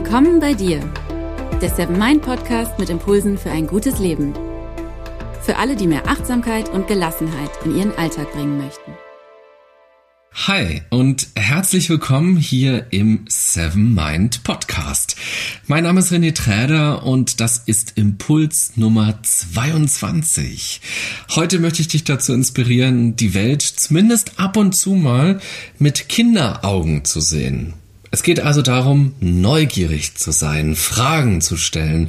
Willkommen 0.00 0.38
bei 0.38 0.54
dir, 0.54 0.78
der 1.60 1.70
Seven 1.70 1.98
Mind 1.98 2.22
Podcast 2.22 2.78
mit 2.78 2.88
Impulsen 2.88 3.36
für 3.36 3.50
ein 3.50 3.66
gutes 3.66 3.98
Leben. 3.98 4.32
Für 5.42 5.56
alle, 5.56 5.74
die 5.74 5.88
mehr 5.88 6.06
Achtsamkeit 6.06 6.68
und 6.68 6.86
Gelassenheit 6.86 7.50
in 7.64 7.76
ihren 7.76 7.98
Alltag 7.98 8.32
bringen 8.32 8.58
möchten. 8.58 8.92
Hi 10.46 10.82
und 10.90 11.26
herzlich 11.34 11.90
willkommen 11.90 12.36
hier 12.36 12.86
im 12.90 13.24
Seven 13.28 13.92
Mind 13.92 14.44
Podcast. 14.44 15.16
Mein 15.66 15.82
Name 15.82 15.98
ist 15.98 16.12
René 16.12 16.32
Träder 16.32 17.02
und 17.02 17.40
das 17.40 17.58
ist 17.66 17.98
Impuls 17.98 18.76
Nummer 18.76 19.20
22. 19.24 20.80
Heute 21.30 21.58
möchte 21.58 21.82
ich 21.82 21.88
dich 21.88 22.04
dazu 22.04 22.34
inspirieren, 22.34 23.16
die 23.16 23.34
Welt 23.34 23.62
zumindest 23.62 24.38
ab 24.38 24.56
und 24.56 24.76
zu 24.76 24.92
mal 24.94 25.40
mit 25.80 26.08
Kinderaugen 26.08 27.04
zu 27.04 27.18
sehen. 27.20 27.74
Es 28.10 28.22
geht 28.22 28.40
also 28.40 28.62
darum, 28.62 29.14
neugierig 29.20 30.14
zu 30.14 30.30
sein, 30.30 30.76
Fragen 30.76 31.42
zu 31.42 31.56
stellen, 31.56 32.08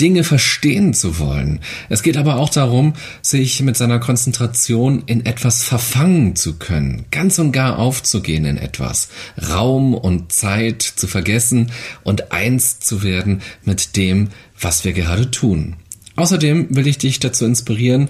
Dinge 0.00 0.22
verstehen 0.22 0.94
zu 0.94 1.18
wollen. 1.18 1.60
Es 1.88 2.02
geht 2.02 2.16
aber 2.16 2.36
auch 2.36 2.48
darum, 2.48 2.94
sich 3.22 3.60
mit 3.62 3.76
seiner 3.76 3.98
Konzentration 3.98 5.02
in 5.06 5.26
etwas 5.26 5.64
verfangen 5.64 6.36
zu 6.36 6.58
können, 6.58 7.06
ganz 7.10 7.38
und 7.40 7.52
gar 7.52 7.78
aufzugehen 7.78 8.44
in 8.44 8.56
etwas, 8.56 9.08
Raum 9.50 9.94
und 9.94 10.32
Zeit 10.32 10.82
zu 10.82 11.08
vergessen 11.08 11.72
und 12.04 12.30
eins 12.30 12.78
zu 12.78 13.02
werden 13.02 13.42
mit 13.64 13.96
dem, 13.96 14.28
was 14.60 14.84
wir 14.84 14.92
gerade 14.92 15.30
tun. 15.30 15.76
Außerdem 16.14 16.68
will 16.70 16.86
ich 16.86 16.98
dich 16.98 17.20
dazu 17.20 17.44
inspirieren, 17.46 18.08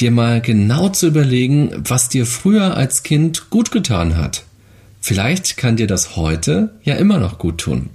dir 0.00 0.10
mal 0.10 0.40
genau 0.40 0.88
zu 0.88 1.06
überlegen, 1.06 1.70
was 1.76 2.08
dir 2.08 2.26
früher 2.26 2.76
als 2.76 3.04
Kind 3.04 3.48
gut 3.48 3.70
getan 3.70 4.16
hat. 4.16 4.44
Vielleicht 5.06 5.58
kann 5.58 5.76
dir 5.76 5.86
das 5.86 6.16
heute 6.16 6.76
ja 6.82 6.94
immer 6.94 7.18
noch 7.18 7.36
gut 7.36 7.58
tun. 7.58 7.90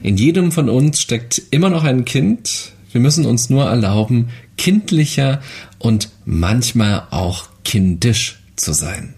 In 0.00 0.16
jedem 0.16 0.52
von 0.52 0.68
uns 0.68 1.00
steckt 1.00 1.42
immer 1.50 1.70
noch 1.70 1.82
ein 1.82 2.04
Kind. 2.04 2.70
Wir 2.92 3.00
müssen 3.00 3.26
uns 3.26 3.50
nur 3.50 3.64
erlauben, 3.64 4.28
kindlicher 4.56 5.42
und 5.80 6.08
manchmal 6.24 7.08
auch 7.10 7.48
kindisch 7.64 8.38
zu 8.54 8.72
sein. 8.74 9.14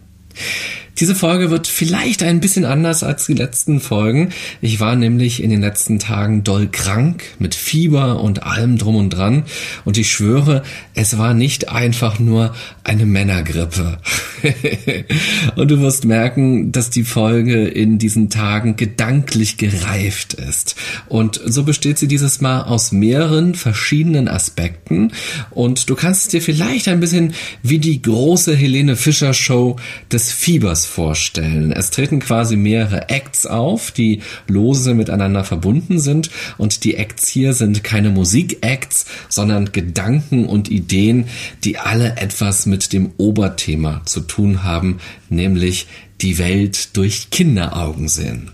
Diese 1.01 1.15
Folge 1.15 1.51
wird 1.51 1.69
vielleicht 1.69 2.25
ein 2.25 2.41
bisschen 2.41 2.65
anders 2.65 3.05
als 3.05 3.27
die 3.27 3.35
letzten 3.35 3.81
Folgen. 3.81 4.31
Ich 4.61 4.81
war 4.81 4.97
nämlich 4.97 5.43
in 5.43 5.51
den 5.51 5.61
letzten 5.61 6.01
Tagen 6.01 6.43
doll 6.43 6.67
krank 6.67 7.23
mit 7.39 7.55
Fieber 7.55 8.21
und 8.21 8.43
allem 8.43 8.79
drum 8.79 8.97
und 8.97 9.11
dran. 9.11 9.45
Und 9.85 9.97
ich 9.97 10.11
schwöre, 10.11 10.65
es 10.95 11.17
war 11.17 11.35
nicht 11.35 11.69
einfach 11.69 12.19
nur 12.19 12.53
eine 12.83 13.07
Männergrippe. 13.07 13.99
und 15.57 15.71
du 15.71 15.81
wirst 15.81 16.05
merken, 16.05 16.73
dass 16.73 16.91
die 16.91 17.05
Folge 17.05 17.67
in 17.67 17.99
diesen 17.99 18.31
Tagen 18.31 18.77
gedanklich 18.77 19.57
gereift 19.57 20.35
ist. 20.35 20.77
Und 21.09 21.41
so 21.45 21.65
besteht 21.65 21.99
sie 21.99 22.09
dieses 22.09 22.41
Mal 22.41 22.63
aus 22.63 22.93
mehreren 22.93 23.55
verschiedenen 23.55 24.29
Aspekten. 24.29 25.13
Und 25.51 25.91
du 25.91 25.95
kannst 25.95 26.33
dir 26.33 26.43
vielleicht 26.43 26.89
ein 26.89 27.01
bisschen 27.01 27.35
wie 27.63 27.79
die 27.79 28.01
große 28.03 28.55
Helene 28.55 28.97
Fischer 28.97 29.35
Show 29.35 29.77
des 30.13 30.33
Fiebers 30.33 30.87
vorstellen. 30.87 31.73
Es 31.73 31.91
treten 31.91 32.21
quasi 32.21 32.57
mehrere 32.57 33.09
Acts 33.09 33.47
auf, 33.47 33.91
die 33.91 34.21
lose 34.47 34.95
miteinander 34.95 35.45
verbunden 35.45 35.99
sind 35.99 36.31
und 36.59 36.85
die 36.85 36.97
Acts 36.97 37.29
hier 37.29 37.53
sind 37.53 37.85
keine 37.85 38.11
Musik-Acts, 38.11 39.07
sondern 39.29 39.73
Gedanken 39.73 40.47
und 40.47 40.71
Ideen, 40.71 41.27
die 41.65 41.79
alle 41.79 42.17
etwas 42.17 42.67
mit 42.67 42.93
dem 42.93 43.11
Oberthema 43.17 44.03
zu 44.05 44.23
tun 44.29 44.63
haben, 44.63 44.99
nämlich 45.29 45.89
die 46.21 46.39
Welt 46.39 46.97
durch 46.97 47.31
Kinderaugen 47.31 48.09
sehen. 48.09 48.51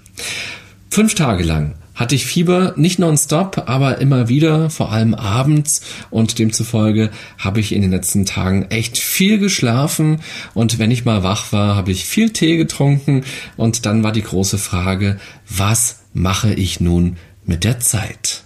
Fünf 0.90 1.14
Tage 1.14 1.44
lang 1.44 1.74
hatte 1.94 2.14
ich 2.14 2.26
Fieber, 2.26 2.74
nicht 2.76 2.98
nonstop, 2.98 3.64
aber 3.66 3.98
immer 3.98 4.28
wieder, 4.28 4.68
vor 4.68 4.90
allem 4.90 5.14
abends 5.14 5.80
und 6.10 6.38
demzufolge 6.38 7.10
habe 7.38 7.60
ich 7.60 7.72
in 7.72 7.82
den 7.82 7.92
letzten 7.92 8.26
Tagen 8.26 8.66
echt 8.70 8.98
viel 8.98 9.38
geschlafen 9.38 10.20
und 10.54 10.78
wenn 10.78 10.90
ich 10.90 11.04
mal 11.04 11.22
wach 11.22 11.52
war, 11.52 11.76
habe 11.76 11.92
ich 11.92 12.04
viel 12.04 12.30
Tee 12.30 12.56
getrunken 12.56 13.24
und 13.56 13.86
dann 13.86 14.02
war 14.02 14.12
die 14.12 14.22
große 14.22 14.58
Frage, 14.58 15.18
was 15.48 16.00
mache 16.12 16.52
ich 16.52 16.80
nun 16.80 17.16
mit 17.44 17.64
der 17.64 17.78
Zeit? 17.78 18.42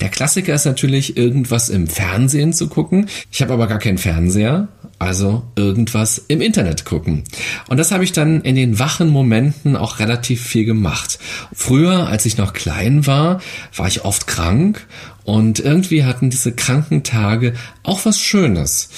Der 0.00 0.08
Klassiker 0.08 0.54
ist 0.54 0.64
natürlich 0.64 1.16
irgendwas 1.16 1.68
im 1.68 1.88
Fernsehen 1.88 2.52
zu 2.52 2.68
gucken. 2.68 3.08
Ich 3.32 3.42
habe 3.42 3.52
aber 3.52 3.66
gar 3.66 3.80
keinen 3.80 3.98
Fernseher, 3.98 4.68
also 4.98 5.44
irgendwas 5.54 6.24
im 6.26 6.40
Internet 6.40 6.84
gucken. 6.84 7.22
Und 7.68 7.76
das 7.76 7.92
habe 7.92 8.02
ich 8.02 8.12
dann 8.12 8.42
in 8.42 8.56
den 8.56 8.78
wachen 8.78 9.08
Momenten 9.08 9.76
auch 9.76 10.00
relativ 10.00 10.42
viel 10.42 10.64
gemacht. 10.64 11.18
Früher, 11.52 12.08
als 12.08 12.26
ich 12.26 12.36
noch 12.36 12.52
klein 12.52 13.06
war, 13.06 13.40
war 13.76 13.86
ich 13.86 14.04
oft 14.04 14.26
krank 14.26 14.86
und 15.22 15.60
irgendwie 15.60 16.04
hatten 16.04 16.30
diese 16.30 16.52
kranken 16.52 17.04
Tage 17.04 17.54
auch 17.82 18.06
was 18.06 18.18
Schönes. 18.18 18.88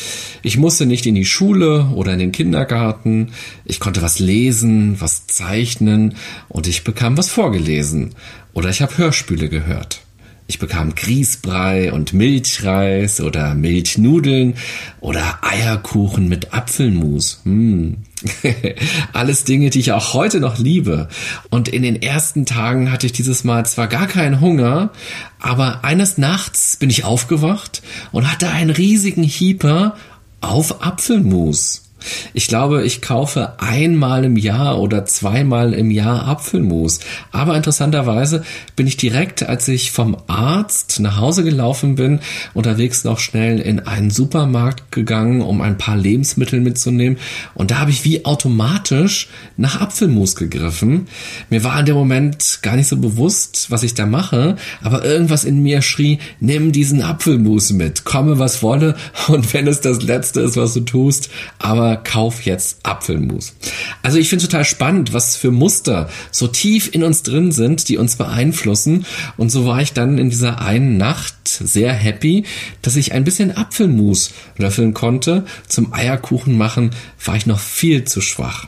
Ich 0.42 0.56
musste 0.56 0.86
nicht 0.86 1.04
in 1.04 1.16
die 1.16 1.26
Schule 1.26 1.86
oder 1.94 2.12
in 2.14 2.18
den 2.18 2.32
Kindergarten. 2.32 3.32
Ich 3.64 3.80
konnte 3.80 4.00
was 4.00 4.20
lesen, 4.20 5.00
was 5.00 5.26
zeichnen 5.26 6.14
und 6.48 6.66
ich 6.66 6.84
bekam 6.84 7.18
was 7.18 7.30
vorgelesen. 7.30 8.14
Oder 8.54 8.70
ich 8.70 8.80
habe 8.80 8.96
Hörspiele 8.96 9.48
gehört. 9.48 10.02
Ich 10.50 10.58
bekam 10.58 10.96
Grießbrei 10.96 11.92
und 11.92 12.12
Milchreis 12.12 13.20
oder 13.20 13.54
Milchnudeln 13.54 14.54
oder 14.98 15.38
Eierkuchen 15.42 16.28
mit 16.28 16.52
Apfelmus. 16.52 17.40
Hm. 17.44 17.98
Alles 19.12 19.44
Dinge, 19.44 19.70
die 19.70 19.78
ich 19.78 19.92
auch 19.92 20.12
heute 20.12 20.40
noch 20.40 20.58
liebe. 20.58 21.06
Und 21.50 21.68
in 21.68 21.84
den 21.84 22.02
ersten 22.02 22.46
Tagen 22.46 22.90
hatte 22.90 23.06
ich 23.06 23.12
dieses 23.12 23.44
Mal 23.44 23.64
zwar 23.64 23.86
gar 23.86 24.08
keinen 24.08 24.40
Hunger, 24.40 24.90
aber 25.38 25.84
eines 25.84 26.18
Nachts 26.18 26.76
bin 26.76 26.90
ich 26.90 27.04
aufgewacht 27.04 27.80
und 28.10 28.28
hatte 28.28 28.50
einen 28.50 28.70
riesigen 28.70 29.22
Hieper 29.22 29.94
auf 30.40 30.82
Apfelmus. 30.82 31.89
Ich 32.34 32.48
glaube, 32.48 32.84
ich 32.84 33.02
kaufe 33.02 33.54
einmal 33.58 34.24
im 34.24 34.36
Jahr 34.36 34.78
oder 34.80 35.04
zweimal 35.04 35.74
im 35.74 35.90
Jahr 35.90 36.26
Apfelmus. 36.26 37.00
Aber 37.32 37.56
interessanterweise 37.56 38.44
bin 38.76 38.86
ich 38.86 38.96
direkt, 38.96 39.42
als 39.42 39.68
ich 39.68 39.92
vom 39.92 40.16
Arzt 40.26 41.00
nach 41.00 41.18
Hause 41.18 41.44
gelaufen 41.44 41.94
bin, 41.94 42.20
unterwegs 42.54 43.04
noch 43.04 43.18
schnell 43.18 43.60
in 43.60 43.80
einen 43.80 44.10
Supermarkt 44.10 44.92
gegangen, 44.92 45.42
um 45.42 45.60
ein 45.60 45.78
paar 45.78 45.96
Lebensmittel 45.96 46.60
mitzunehmen. 46.60 47.18
Und 47.54 47.70
da 47.70 47.78
habe 47.78 47.90
ich 47.90 48.04
wie 48.04 48.24
automatisch 48.24 49.28
nach 49.56 49.80
Apfelmus 49.80 50.36
gegriffen. 50.36 51.08
Mir 51.50 51.64
war 51.64 51.78
in 51.80 51.86
dem 51.86 51.96
Moment 51.96 52.60
gar 52.62 52.76
nicht 52.76 52.88
so 52.88 52.96
bewusst, 52.96 53.66
was 53.70 53.82
ich 53.82 53.94
da 53.94 54.06
mache, 54.06 54.56
aber 54.82 55.04
irgendwas 55.04 55.44
in 55.44 55.62
mir 55.62 55.82
schrie, 55.82 56.18
nimm 56.40 56.72
diesen 56.72 57.02
Apfelmus 57.02 57.72
mit, 57.72 58.04
komme 58.04 58.38
was 58.38 58.62
wolle 58.62 58.96
und 59.28 59.52
wenn 59.54 59.66
es 59.66 59.80
das 59.80 60.02
Letzte 60.02 60.40
ist, 60.40 60.56
was 60.56 60.74
du 60.74 60.80
tust, 60.80 61.30
aber 61.58 61.89
kauf 61.96 62.42
jetzt 62.42 62.78
Apfelmus. 62.82 63.54
Also 64.02 64.18
ich 64.18 64.28
finde 64.28 64.46
total 64.46 64.64
spannend, 64.64 65.12
was 65.12 65.36
für 65.36 65.50
Muster 65.50 66.08
so 66.30 66.46
tief 66.46 66.92
in 66.92 67.02
uns 67.02 67.22
drin 67.22 67.52
sind, 67.52 67.88
die 67.88 67.96
uns 67.96 68.16
beeinflussen. 68.16 69.06
Und 69.36 69.50
so 69.50 69.66
war 69.66 69.80
ich 69.82 69.92
dann 69.92 70.18
in 70.18 70.30
dieser 70.30 70.60
einen 70.60 70.96
Nacht 70.96 71.34
sehr 71.44 71.92
happy, 71.92 72.44
dass 72.82 72.96
ich 72.96 73.12
ein 73.12 73.24
bisschen 73.24 73.56
Apfelmus 73.56 74.32
löffeln 74.56 74.94
konnte. 74.94 75.44
Zum 75.68 75.92
Eierkuchen 75.92 76.56
machen 76.56 76.90
war 77.24 77.36
ich 77.36 77.46
noch 77.46 77.60
viel 77.60 78.04
zu 78.04 78.20
schwach. 78.20 78.66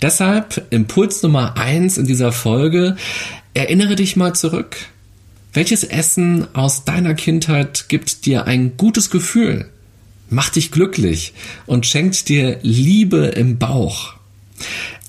Deshalb 0.00 0.66
Impuls 0.70 1.22
Nummer 1.22 1.56
eins 1.56 1.98
in 1.98 2.06
dieser 2.06 2.32
Folge. 2.32 2.96
Erinnere 3.54 3.96
dich 3.96 4.16
mal 4.16 4.34
zurück. 4.34 4.76
Welches 5.52 5.82
Essen 5.82 6.46
aus 6.54 6.84
deiner 6.84 7.14
Kindheit 7.14 7.88
gibt 7.88 8.26
dir 8.26 8.44
ein 8.44 8.76
gutes 8.76 9.10
Gefühl? 9.10 9.68
Macht 10.30 10.56
dich 10.56 10.70
glücklich 10.70 11.34
und 11.66 11.86
schenkt 11.86 12.28
dir 12.28 12.58
Liebe 12.62 13.26
im 13.26 13.58
Bauch. 13.58 14.14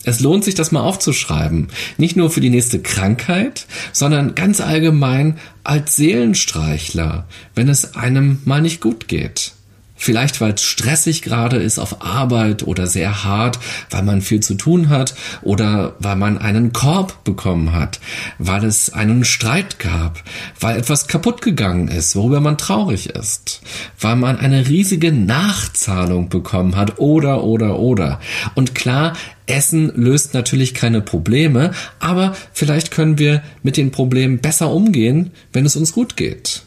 Es 0.04 0.22
lohnt 0.22 0.44
sich, 0.44 0.56
das 0.56 0.72
mal 0.72 0.82
aufzuschreiben. 0.82 1.68
Nicht 1.98 2.16
nur 2.16 2.30
für 2.32 2.42
die 2.42 2.50
nächste 2.50 2.80
Krankheit, 2.80 3.68
sondern 3.92 4.34
ganz 4.34 4.62
allgemein 4.62 5.38
als 5.64 5.98
Seelenstreichler, 5.98 7.28
wenn 7.54 7.68
es 7.68 7.96
einem 7.96 8.42
mal 8.46 8.62
nicht 8.62 8.82
gut 8.82 9.08
geht. 9.08 9.54
Vielleicht, 10.02 10.40
weil 10.40 10.54
es 10.54 10.64
stressig 10.64 11.24
gerade 11.24 11.58
ist 11.58 11.78
auf 11.78 12.02
Arbeit 12.02 12.64
oder 12.64 12.88
sehr 12.88 13.26
hart, 13.26 13.60
weil 13.90 14.02
man 14.02 14.22
viel 14.22 14.40
zu 14.40 14.54
tun 14.56 14.88
hat 14.88 15.14
oder 15.42 15.98
weil 16.00 16.16
man 16.16 16.38
einen 16.38 16.72
Korb 16.72 17.26
bekommen 17.26 17.74
hat, 17.74 18.00
weil 18.38 18.64
es 18.64 18.94
einen 18.94 19.26
Streit 19.26 19.78
gab, 19.78 20.24
weil 20.58 20.78
etwas 20.78 21.08
kaputt 21.08 21.42
gegangen 21.42 21.90
ist, 21.90 22.16
worüber 22.16 22.40
man 22.40 22.58
traurig 22.58 23.10
ist, 23.10 23.62
weil 24.00 24.16
man 24.16 24.38
eine 24.38 24.70
riesige 24.70 25.12
Nachzahlung 25.12 26.30
bekommen 26.30 26.78
hat 26.78 26.98
oder 27.00 27.44
oder 27.44 27.78
oder. 27.78 28.22
Und 28.56 28.76
klar, 28.76 29.18
Essen 29.48 29.92
löst 29.96 30.34
natürlich 30.34 30.74
keine 30.74 31.02
Probleme, 31.02 31.72
aber 32.00 32.38
vielleicht 32.54 32.92
können 32.92 33.18
wir 33.18 33.44
mit 33.64 33.76
den 33.76 33.92
Problemen 33.92 34.40
besser 34.40 34.72
umgehen, 34.72 35.32
wenn 35.52 35.66
es 35.66 35.76
uns 35.76 35.92
gut 35.92 36.16
geht. 36.16 36.62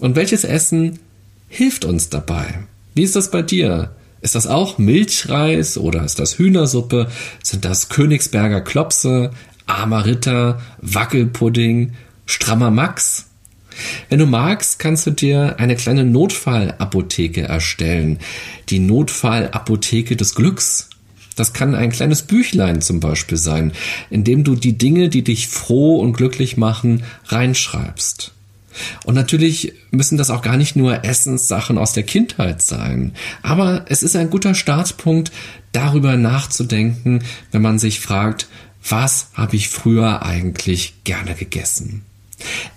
Und 0.00 0.16
welches 0.16 0.44
Essen 0.44 0.98
hilft 1.48 1.86
uns 1.86 2.10
dabei? 2.10 2.64
Wie 2.94 3.02
ist 3.02 3.16
das 3.16 3.30
bei 3.30 3.42
dir? 3.42 3.94
Ist 4.20 4.36
das 4.36 4.46
auch 4.46 4.78
Milchreis 4.78 5.76
oder 5.76 6.04
ist 6.04 6.18
das 6.18 6.38
Hühnersuppe? 6.38 7.08
Sind 7.42 7.64
das 7.64 7.88
Königsberger 7.88 8.60
Klopse, 8.60 9.32
Armer 9.66 10.06
Ritter, 10.06 10.60
Wackelpudding 10.80 11.92
Strammer 12.26 12.70
Max. 12.70 13.26
Wenn 14.08 14.20
du 14.20 14.26
magst, 14.26 14.78
kannst 14.78 15.06
du 15.06 15.10
dir 15.10 15.56
eine 15.58 15.74
kleine 15.74 16.04
Notfallapotheke 16.04 17.42
erstellen. 17.42 18.20
Die 18.68 18.78
Notfallapotheke 18.78 20.16
des 20.16 20.34
Glücks. 20.36 20.88
Das 21.34 21.52
kann 21.52 21.74
ein 21.74 21.90
kleines 21.90 22.22
Büchlein 22.22 22.80
zum 22.80 23.00
Beispiel 23.00 23.38
sein, 23.38 23.72
in 24.08 24.22
dem 24.22 24.44
du 24.44 24.54
die 24.54 24.78
Dinge, 24.78 25.08
die 25.08 25.24
dich 25.24 25.48
froh 25.48 25.98
und 25.98 26.12
glücklich 26.12 26.56
machen, 26.56 27.02
reinschreibst. 27.26 28.33
Und 29.04 29.14
natürlich 29.14 29.72
müssen 29.90 30.18
das 30.18 30.30
auch 30.30 30.42
gar 30.42 30.56
nicht 30.56 30.76
nur 30.76 31.04
Essenssachen 31.04 31.78
aus 31.78 31.92
der 31.92 32.02
Kindheit 32.02 32.62
sein. 32.62 33.12
Aber 33.42 33.84
es 33.88 34.02
ist 34.02 34.16
ein 34.16 34.30
guter 34.30 34.54
Startpunkt, 34.54 35.32
darüber 35.72 36.16
nachzudenken, 36.16 37.22
wenn 37.50 37.62
man 37.62 37.78
sich 37.78 38.00
fragt, 38.00 38.48
was 38.88 39.28
habe 39.34 39.56
ich 39.56 39.68
früher 39.68 40.22
eigentlich 40.22 40.94
gerne 41.04 41.34
gegessen? 41.34 42.02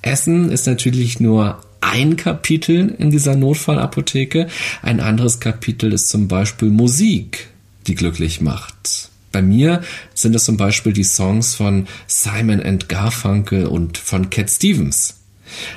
Essen 0.02 0.52
ist 0.52 0.68
natürlich 0.68 1.20
nur 1.20 1.62
ein 1.82 2.16
Kapitel 2.16 2.96
in 2.98 3.12
dieser 3.12 3.36
Notfallapotheke. 3.36 4.48
Ein 4.82 5.00
anderes 5.00 5.40
Kapitel 5.40 5.94
ist 5.94 6.10
zum 6.10 6.28
Beispiel 6.28 6.70
Musik, 6.70 7.50
die 7.88 7.96
glücklich 7.96 8.42
macht. 8.42 9.10
Bei 9.32 9.42
mir 9.42 9.82
sind 10.14 10.36
es 10.36 10.46
zum 10.46 10.58
Beispiel 10.58 10.94
die 10.94 11.04
Songs 11.04 11.56
von 11.56 11.88
Simon 12.08 12.62
and 12.62 12.90
Garfunkel 12.90 13.68
und 13.68 13.98
von 13.98 14.30
Cat 14.30 14.50
Stevens. 14.50 15.17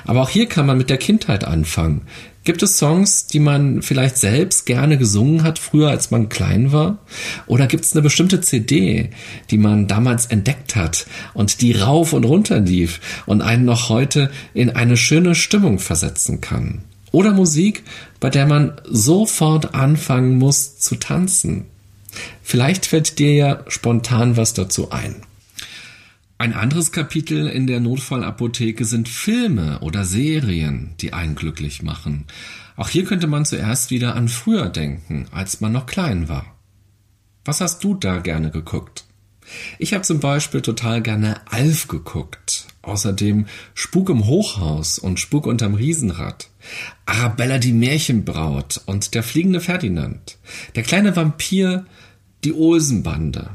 Aber 0.05 0.21
auch 0.21 0.29
hier 0.29 0.47
kann 0.47 0.65
man 0.65 0.77
mit 0.77 0.89
der 0.89 0.97
Kindheit 0.97 1.43
anfangen. 1.43 2.01
Gibt 2.43 2.63
es 2.63 2.79
Songs, 2.79 3.27
die 3.27 3.39
man 3.39 3.83
vielleicht 3.83 4.17
selbst 4.17 4.65
gerne 4.65 4.97
gesungen 4.97 5.43
hat, 5.43 5.59
früher 5.59 5.89
als 5.89 6.09
man 6.09 6.27
klein 6.27 6.71
war? 6.71 6.97
Oder 7.45 7.67
gibt 7.67 7.85
es 7.85 7.93
eine 7.93 8.01
bestimmte 8.01 8.41
CD, 8.41 9.11
die 9.51 9.59
man 9.59 9.87
damals 9.87 10.25
entdeckt 10.25 10.75
hat 10.75 11.05
und 11.35 11.61
die 11.61 11.73
rauf 11.73 12.13
und 12.13 12.23
runter 12.23 12.59
lief 12.59 12.99
und 13.27 13.43
einen 13.43 13.65
noch 13.65 13.89
heute 13.89 14.31
in 14.55 14.71
eine 14.71 14.97
schöne 14.97 15.35
Stimmung 15.35 15.77
versetzen 15.77 16.41
kann? 16.41 16.81
Oder 17.11 17.33
Musik, 17.33 17.83
bei 18.19 18.31
der 18.31 18.47
man 18.47 18.73
sofort 18.89 19.75
anfangen 19.75 20.39
muss 20.39 20.79
zu 20.79 20.95
tanzen? 20.95 21.65
Vielleicht 22.41 22.87
fällt 22.87 23.19
dir 23.19 23.33
ja 23.33 23.63
spontan 23.67 24.35
was 24.35 24.53
dazu 24.53 24.91
ein. 24.91 25.15
Ein 26.41 26.53
anderes 26.53 26.91
Kapitel 26.91 27.45
in 27.45 27.67
der 27.67 27.79
Notfallapotheke 27.79 28.83
sind 28.83 29.07
Filme 29.07 29.77
oder 29.81 30.05
Serien, 30.05 30.95
die 30.99 31.13
einen 31.13 31.35
glücklich 31.35 31.83
machen. 31.83 32.25
Auch 32.75 32.89
hier 32.89 33.05
könnte 33.05 33.27
man 33.27 33.45
zuerst 33.45 33.91
wieder 33.91 34.15
an 34.15 34.27
früher 34.27 34.69
denken, 34.69 35.27
als 35.29 35.61
man 35.61 35.71
noch 35.71 35.85
klein 35.85 36.29
war. 36.29 36.57
Was 37.45 37.61
hast 37.61 37.83
du 37.83 37.93
da 37.93 38.17
gerne 38.17 38.49
geguckt? 38.49 39.05
Ich 39.77 39.93
habe 39.93 40.01
zum 40.01 40.19
Beispiel 40.19 40.63
total 40.63 41.03
gerne 41.03 41.41
Alf 41.45 41.87
geguckt. 41.87 42.65
Außerdem 42.81 43.45
Spuk 43.75 44.09
im 44.09 44.25
Hochhaus 44.25 44.97
und 44.97 45.19
Spuk 45.19 45.45
unterm 45.45 45.75
Riesenrad. 45.75 46.49
Arabella 47.05 47.59
die 47.59 47.71
Märchenbraut 47.71 48.81
und 48.87 49.13
der 49.13 49.21
fliegende 49.21 49.61
Ferdinand. 49.61 50.39
Der 50.73 50.81
kleine 50.81 51.15
Vampir, 51.15 51.85
die 52.43 52.53
Olsenbande. 52.53 53.51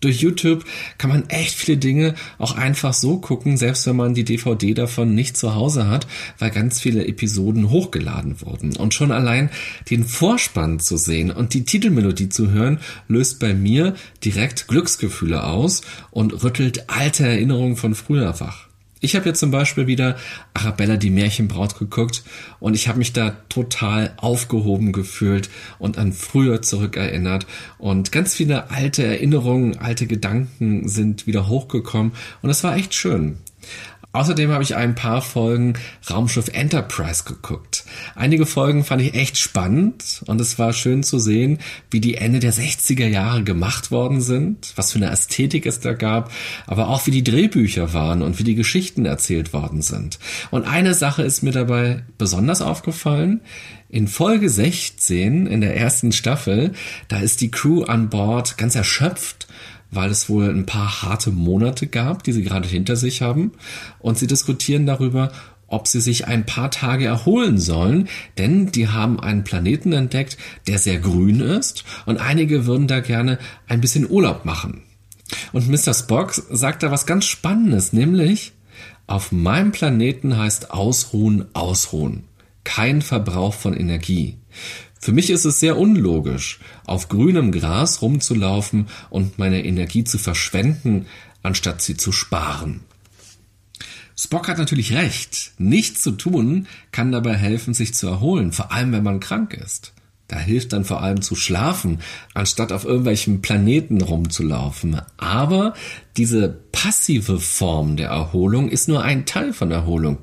Durch 0.00 0.20
YouTube 0.20 0.64
kann 0.96 1.10
man 1.10 1.28
echt 1.28 1.54
viele 1.54 1.76
Dinge 1.76 2.14
auch 2.38 2.56
einfach 2.56 2.94
so 2.94 3.18
gucken, 3.18 3.56
selbst 3.56 3.86
wenn 3.86 3.96
man 3.96 4.14
die 4.14 4.24
DVD 4.24 4.74
davon 4.74 5.14
nicht 5.14 5.36
zu 5.36 5.54
Hause 5.54 5.88
hat, 5.88 6.06
weil 6.38 6.50
ganz 6.50 6.80
viele 6.80 7.06
Episoden 7.06 7.70
hochgeladen 7.70 8.40
wurden. 8.40 8.76
Und 8.76 8.94
schon 8.94 9.10
allein 9.10 9.50
den 9.90 10.04
Vorspann 10.04 10.78
zu 10.78 10.96
sehen 10.96 11.30
und 11.30 11.52
die 11.54 11.64
Titelmelodie 11.64 12.28
zu 12.28 12.50
hören, 12.50 12.78
löst 13.08 13.40
bei 13.40 13.54
mir 13.54 13.94
direkt 14.24 14.68
Glücksgefühle 14.68 15.44
aus 15.44 15.82
und 16.10 16.44
rüttelt 16.44 16.88
alte 16.88 17.26
Erinnerungen 17.26 17.76
von 17.76 17.94
früher 17.94 18.38
wach. 18.38 18.67
Ich 19.00 19.14
habe 19.14 19.26
jetzt 19.26 19.38
zum 19.38 19.50
Beispiel 19.50 19.86
wieder 19.86 20.16
Arabella 20.54 20.96
die 20.96 21.10
Märchenbraut 21.10 21.78
geguckt 21.78 22.24
und 22.58 22.74
ich 22.74 22.88
habe 22.88 22.98
mich 22.98 23.12
da 23.12 23.30
total 23.48 24.12
aufgehoben 24.16 24.92
gefühlt 24.92 25.50
und 25.78 25.98
an 25.98 26.12
früher 26.12 26.62
zurückerinnert 26.62 27.46
und 27.78 28.10
ganz 28.10 28.34
viele 28.34 28.70
alte 28.70 29.04
Erinnerungen, 29.04 29.78
alte 29.78 30.06
Gedanken 30.06 30.88
sind 30.88 31.26
wieder 31.26 31.48
hochgekommen 31.48 32.12
und 32.42 32.50
es 32.50 32.64
war 32.64 32.76
echt 32.76 32.94
schön. 32.94 33.38
Außerdem 34.12 34.50
habe 34.50 34.62
ich 34.62 34.74
ein 34.74 34.94
paar 34.94 35.20
Folgen 35.20 35.74
Raumschiff 36.08 36.48
Enterprise 36.48 37.24
geguckt. 37.24 37.84
Einige 38.14 38.46
Folgen 38.46 38.82
fand 38.82 39.02
ich 39.02 39.12
echt 39.12 39.36
spannend 39.36 40.22
und 40.26 40.40
es 40.40 40.58
war 40.58 40.72
schön 40.72 41.02
zu 41.02 41.18
sehen, 41.18 41.58
wie 41.90 42.00
die 42.00 42.14
Ende 42.14 42.40
der 42.40 42.54
60er 42.54 43.06
Jahre 43.06 43.44
gemacht 43.44 43.90
worden 43.90 44.22
sind, 44.22 44.72
was 44.76 44.92
für 44.92 44.98
eine 44.98 45.10
Ästhetik 45.10 45.66
es 45.66 45.80
da 45.80 45.92
gab, 45.92 46.32
aber 46.66 46.88
auch 46.88 47.06
wie 47.06 47.10
die 47.10 47.22
Drehbücher 47.22 47.92
waren 47.92 48.22
und 48.22 48.38
wie 48.38 48.44
die 48.44 48.54
Geschichten 48.54 49.04
erzählt 49.04 49.52
worden 49.52 49.82
sind. 49.82 50.18
Und 50.50 50.64
eine 50.64 50.94
Sache 50.94 51.22
ist 51.22 51.42
mir 51.42 51.52
dabei 51.52 52.02
besonders 52.16 52.62
aufgefallen. 52.62 53.42
In 53.90 54.08
Folge 54.08 54.48
16 54.48 55.46
in 55.46 55.60
der 55.60 55.76
ersten 55.76 56.12
Staffel, 56.12 56.72
da 57.08 57.20
ist 57.20 57.42
die 57.42 57.50
Crew 57.50 57.82
an 57.82 58.08
Bord 58.08 58.56
ganz 58.56 58.74
erschöpft 58.74 59.48
weil 59.90 60.10
es 60.10 60.28
wohl 60.28 60.48
ein 60.50 60.66
paar 60.66 61.02
harte 61.02 61.30
Monate 61.30 61.86
gab, 61.86 62.22
die 62.24 62.32
sie 62.32 62.42
gerade 62.42 62.68
hinter 62.68 62.96
sich 62.96 63.22
haben. 63.22 63.52
Und 63.98 64.18
sie 64.18 64.26
diskutieren 64.26 64.86
darüber, 64.86 65.32
ob 65.68 65.86
sie 65.86 66.00
sich 66.00 66.26
ein 66.26 66.46
paar 66.46 66.70
Tage 66.70 67.06
erholen 67.06 67.58
sollen, 67.58 68.08
denn 68.38 68.72
die 68.72 68.88
haben 68.88 69.20
einen 69.20 69.44
Planeten 69.44 69.92
entdeckt, 69.92 70.38
der 70.66 70.78
sehr 70.78 70.98
grün 70.98 71.40
ist 71.40 71.84
und 72.06 72.18
einige 72.18 72.66
würden 72.66 72.88
da 72.88 73.00
gerne 73.00 73.38
ein 73.68 73.80
bisschen 73.80 74.10
Urlaub 74.10 74.44
machen. 74.44 74.82
Und 75.52 75.68
Mr. 75.68 75.92
Spock 75.92 76.32
sagt 76.34 76.82
da 76.82 76.90
was 76.90 77.04
ganz 77.04 77.26
Spannendes, 77.26 77.92
nämlich 77.92 78.52
auf 79.06 79.30
meinem 79.30 79.72
Planeten 79.72 80.36
heißt 80.36 80.70
Ausruhen 80.70 81.46
Ausruhen, 81.54 82.24
kein 82.64 83.02
Verbrauch 83.02 83.54
von 83.54 83.74
Energie. 83.74 84.38
Für 85.00 85.12
mich 85.12 85.30
ist 85.30 85.44
es 85.44 85.60
sehr 85.60 85.78
unlogisch, 85.78 86.58
auf 86.84 87.08
grünem 87.08 87.52
Gras 87.52 88.02
rumzulaufen 88.02 88.88
und 89.10 89.38
meine 89.38 89.64
Energie 89.64 90.04
zu 90.04 90.18
verschwenden, 90.18 91.06
anstatt 91.42 91.82
sie 91.82 91.96
zu 91.96 92.12
sparen. 92.12 92.80
Spock 94.16 94.48
hat 94.48 94.58
natürlich 94.58 94.94
recht. 94.94 95.52
Nichts 95.58 96.02
zu 96.02 96.10
tun 96.10 96.66
kann 96.90 97.12
dabei 97.12 97.34
helfen, 97.34 97.72
sich 97.72 97.94
zu 97.94 98.08
erholen, 98.08 98.50
vor 98.50 98.72
allem 98.72 98.90
wenn 98.92 99.04
man 99.04 99.20
krank 99.20 99.54
ist. 99.54 99.92
Da 100.26 100.38
hilft 100.38 100.74
dann 100.74 100.84
vor 100.84 101.02
allem 101.02 101.22
zu 101.22 101.36
schlafen, 101.36 102.00
anstatt 102.34 102.72
auf 102.72 102.84
irgendwelchen 102.84 103.40
Planeten 103.40 104.02
rumzulaufen. 104.02 105.00
Aber 105.16 105.72
diese 106.16 106.48
passive 106.48 107.40
Form 107.40 107.96
der 107.96 108.10
Erholung 108.10 108.68
ist 108.68 108.88
nur 108.88 109.02
ein 109.02 109.24
Teil 109.24 109.54
von 109.54 109.70
Erholung. 109.70 110.18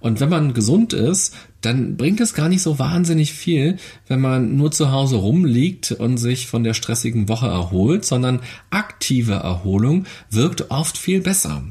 Und 0.00 0.20
wenn 0.20 0.28
man 0.28 0.54
gesund 0.54 0.92
ist, 0.92 1.34
dann 1.60 1.96
bringt 1.96 2.20
es 2.20 2.34
gar 2.34 2.48
nicht 2.48 2.62
so 2.62 2.78
wahnsinnig 2.78 3.32
viel, 3.32 3.76
wenn 4.08 4.20
man 4.20 4.56
nur 4.56 4.72
zu 4.72 4.90
Hause 4.90 5.16
rumliegt 5.16 5.92
und 5.92 6.18
sich 6.18 6.48
von 6.48 6.64
der 6.64 6.74
stressigen 6.74 7.28
Woche 7.28 7.46
erholt, 7.46 8.04
sondern 8.04 8.40
aktive 8.70 9.34
Erholung 9.34 10.06
wirkt 10.30 10.70
oft 10.70 10.98
viel 10.98 11.20
besser. 11.20 11.62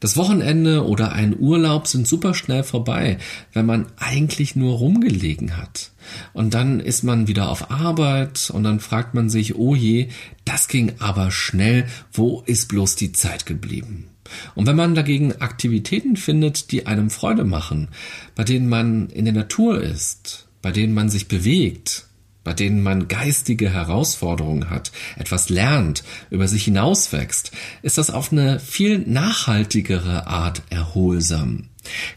Das 0.00 0.16
Wochenende 0.16 0.86
oder 0.86 1.12
ein 1.12 1.38
Urlaub 1.38 1.86
sind 1.86 2.06
super 2.06 2.34
schnell 2.34 2.62
vorbei, 2.62 3.18
wenn 3.52 3.66
man 3.66 3.86
eigentlich 3.96 4.54
nur 4.54 4.76
rumgelegen 4.76 5.56
hat. 5.56 5.90
Und 6.32 6.54
dann 6.54 6.80
ist 6.80 7.02
man 7.02 7.26
wieder 7.26 7.48
auf 7.48 7.70
Arbeit 7.70 8.50
und 8.52 8.62
dann 8.62 8.80
fragt 8.80 9.14
man 9.14 9.30
sich, 9.30 9.56
oh 9.56 9.74
je, 9.74 10.08
das 10.44 10.68
ging 10.68 10.92
aber 10.98 11.30
schnell, 11.30 11.86
wo 12.12 12.42
ist 12.46 12.68
bloß 12.68 12.96
die 12.96 13.12
Zeit 13.12 13.46
geblieben? 13.46 14.08
Und 14.54 14.66
wenn 14.66 14.76
man 14.76 14.94
dagegen 14.94 15.32
Aktivitäten 15.40 16.16
findet, 16.16 16.70
die 16.72 16.86
einem 16.86 17.10
Freude 17.10 17.44
machen, 17.44 17.88
bei 18.34 18.44
denen 18.44 18.68
man 18.68 19.08
in 19.10 19.24
der 19.24 19.34
Natur 19.34 19.80
ist, 19.80 20.48
bei 20.62 20.72
denen 20.72 20.94
man 20.94 21.08
sich 21.08 21.28
bewegt, 21.28 22.06
bei 22.46 22.54
denen 22.54 22.80
man 22.80 23.08
geistige 23.08 23.70
Herausforderungen 23.70 24.70
hat, 24.70 24.92
etwas 25.18 25.48
lernt, 25.48 26.04
über 26.30 26.46
sich 26.46 26.62
hinauswächst, 26.62 27.50
ist 27.82 27.98
das 27.98 28.08
auf 28.08 28.30
eine 28.30 28.60
viel 28.60 29.00
nachhaltigere 29.00 30.28
Art 30.28 30.62
erholsam. 30.70 31.64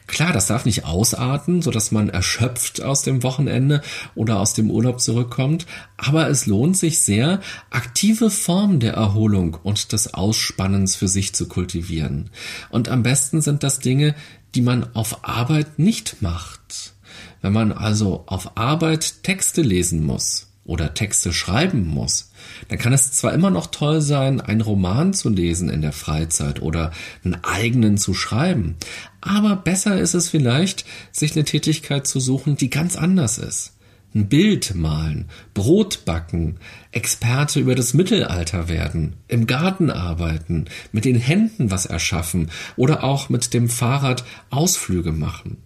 Klar, 0.06 0.32
das 0.32 0.46
darf 0.46 0.66
nicht 0.66 0.86
ausarten, 0.86 1.64
so 1.64 1.72
dass 1.72 1.92
man 1.92 2.10
erschöpft 2.10 2.80
aus 2.80 3.02
dem 3.02 3.24
Wochenende 3.24 3.82
oder 4.14 4.40
aus 4.40 4.54
dem 4.54 4.70
Urlaub 4.70 5.02
zurückkommt, 5.02 5.66
aber 5.98 6.30
es 6.30 6.46
lohnt 6.46 6.78
sich 6.78 7.02
sehr, 7.02 7.40
aktive 7.72 8.30
Formen 8.30 8.80
der 8.80 8.94
Erholung 8.94 9.58
und 9.64 9.94
des 9.94 10.14
Ausspannens 10.14 10.96
für 10.96 11.08
sich 11.08 11.34
zu 11.34 11.48
kultivieren. 11.48 12.30
Und 12.70 12.88
am 12.88 13.02
besten 13.02 13.42
sind 13.42 13.64
das 13.64 13.80
Dinge, 13.80 14.14
die 14.54 14.62
man 14.62 14.96
auf 14.96 15.28
Arbeit 15.28 15.80
nicht 15.80 16.22
macht. 16.22 16.94
Wenn 17.41 17.53
man 17.53 17.72
also 17.72 18.24
auf 18.27 18.58
Arbeit 18.58 19.24
Texte 19.24 19.62
lesen 19.62 20.03
muss 20.03 20.48
oder 20.65 20.93
Texte 20.93 21.34
schreiben 21.34 21.88
muss, 21.88 22.31
dann 22.67 22.77
kann 22.77 22.93
es 22.93 23.12
zwar 23.12 23.34
immer 23.34 23.50
noch 23.50 23.67
toll 23.67 24.01
sein, 24.01 24.41
einen 24.41 24.62
Roman 24.62 25.13
zu 25.13 25.29
lesen 25.29 25.69
in 25.69 25.81
der 25.81 25.93
Freizeit 25.93 26.62
oder 26.62 26.91
einen 27.24 27.43
eigenen 27.43 27.98
zu 27.98 28.13
schreiben, 28.13 28.75
aber 29.22 29.55
besser 29.55 30.00
ist 30.00 30.13
es 30.13 30.29
vielleicht, 30.29 30.86
sich 31.12 31.34
eine 31.34 31.46
Tätigkeit 31.46 32.05
zu 32.05 32.19
suchen, 32.19 32.55
die 32.55 32.69
ganz 32.69 32.96
anders 32.96 33.38
ist. 33.38 33.74
ein 34.13 34.27
Bild 34.27 34.74
malen, 34.75 35.25
Brot 35.53 36.03
backen, 36.05 36.58
Experte 36.91 37.60
über 37.60 37.75
das 37.75 37.93
Mittelalter 37.93 38.67
werden, 38.67 39.17
im 39.27 39.46
Garten 39.46 39.91
arbeiten, 39.91 40.65
mit 40.91 41.05
den 41.05 41.15
Händen 41.15 41.69
was 41.69 41.86
erschaffen 41.86 42.50
oder 42.75 43.03
auch 43.03 43.29
mit 43.29 43.53
dem 43.53 43.69
Fahrrad 43.69 44.24
Ausflüge 44.50 45.12
machen. 45.12 45.58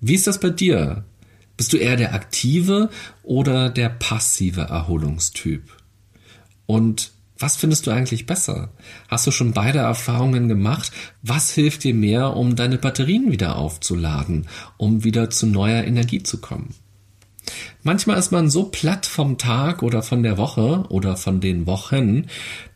Wie 0.00 0.14
ist 0.14 0.26
das 0.26 0.40
bei 0.40 0.50
dir? 0.50 1.04
Bist 1.56 1.72
du 1.72 1.76
eher 1.76 1.96
der 1.96 2.14
aktive 2.14 2.88
oder 3.22 3.68
der 3.68 3.88
passive 3.88 4.62
Erholungstyp? 4.62 5.64
Und 6.66 7.10
was 7.38 7.56
findest 7.56 7.86
du 7.86 7.90
eigentlich 7.90 8.26
besser? 8.26 8.70
Hast 9.08 9.26
du 9.26 9.30
schon 9.30 9.52
beide 9.52 9.78
Erfahrungen 9.78 10.48
gemacht? 10.48 10.92
Was 11.22 11.52
hilft 11.52 11.84
dir 11.84 11.94
mehr, 11.94 12.36
um 12.36 12.56
deine 12.56 12.78
Batterien 12.78 13.30
wieder 13.30 13.56
aufzuladen, 13.56 14.48
um 14.76 15.04
wieder 15.04 15.30
zu 15.30 15.46
neuer 15.46 15.84
Energie 15.84 16.22
zu 16.22 16.38
kommen? 16.38 16.74
Manchmal 17.82 18.18
ist 18.18 18.32
man 18.32 18.50
so 18.50 18.64
platt 18.64 19.06
vom 19.06 19.38
Tag 19.38 19.82
oder 19.82 20.02
von 20.02 20.22
der 20.22 20.36
Woche 20.36 20.84
oder 20.88 21.16
von 21.16 21.40
den 21.40 21.66
Wochen, 21.66 22.26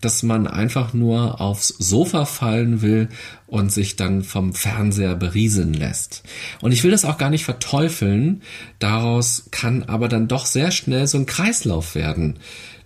dass 0.01 0.23
man 0.23 0.47
einfach 0.47 0.95
nur 0.95 1.41
aufs 1.41 1.69
Sofa 1.69 2.25
fallen 2.25 2.83
will 2.83 3.09
und 3.47 3.73
sich 3.73 3.97
dann 3.97 4.23
vom 4.23 4.55
Fernseher 4.55 5.15
berieseln 5.15 5.75
lässt. 5.75 6.23
Und 6.61 6.73
ich 6.73 6.85
will 6.85 6.91
das 6.91 7.05
auch 7.05 7.19
gar 7.19 7.31
nicht 7.31 7.45
verteufeln, 7.45 8.43
daraus 8.79 9.49
kann 9.51 9.83
aber 9.83 10.09
dann 10.09 10.29
doch 10.29 10.47
sehr 10.47 10.71
schnell 10.71 11.07
so 11.07 11.19
ein 11.19 11.27
Kreislauf 11.27 11.95
werden. 11.95 12.39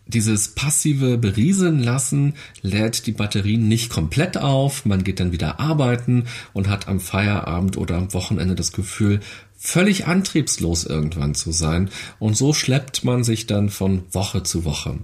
Dieses 0.08 0.54
passive 0.54 1.18
Berieseln 1.18 1.82
lassen 1.82 2.34
lädt 2.62 3.08
die 3.08 3.12
Batterien 3.12 3.66
nicht 3.66 3.90
komplett 3.90 4.38
auf, 4.38 4.84
man 4.84 5.02
geht 5.02 5.18
dann 5.18 5.32
wieder 5.32 5.58
arbeiten 5.58 6.26
und 6.52 6.68
hat 6.68 6.86
am 6.86 7.00
Feierabend 7.00 7.76
oder 7.76 7.96
am 7.96 8.14
Wochenende 8.14 8.54
das 8.54 8.70
Gefühl, 8.70 9.18
völlig 9.66 10.06
antriebslos 10.06 10.84
irgendwann 10.84 11.34
zu 11.34 11.50
sein. 11.50 11.90
Und 12.18 12.36
so 12.36 12.52
schleppt 12.52 13.04
man 13.04 13.24
sich 13.24 13.46
dann 13.46 13.68
von 13.68 14.04
Woche 14.12 14.42
zu 14.42 14.64
Woche. 14.64 14.98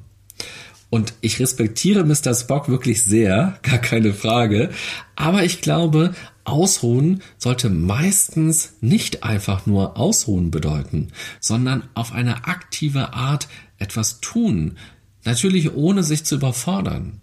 Und 0.88 1.14
ich 1.22 1.40
respektiere 1.40 2.04
Mr. 2.04 2.34
Spock 2.34 2.68
wirklich 2.68 3.02
sehr, 3.02 3.58
gar 3.62 3.78
keine 3.78 4.12
Frage. 4.12 4.70
Aber 5.16 5.42
ich 5.42 5.62
glaube, 5.62 6.14
Ausruhen 6.44 7.22
sollte 7.38 7.70
meistens 7.70 8.74
nicht 8.80 9.24
einfach 9.24 9.66
nur 9.66 9.96
Ausruhen 9.96 10.50
bedeuten, 10.50 11.08
sondern 11.40 11.84
auf 11.94 12.12
eine 12.12 12.46
aktive 12.46 13.14
Art 13.14 13.48
etwas 13.78 14.20
tun. 14.20 14.76
Natürlich 15.24 15.74
ohne 15.74 16.02
sich 16.02 16.24
zu 16.24 16.34
überfordern. 16.34 17.21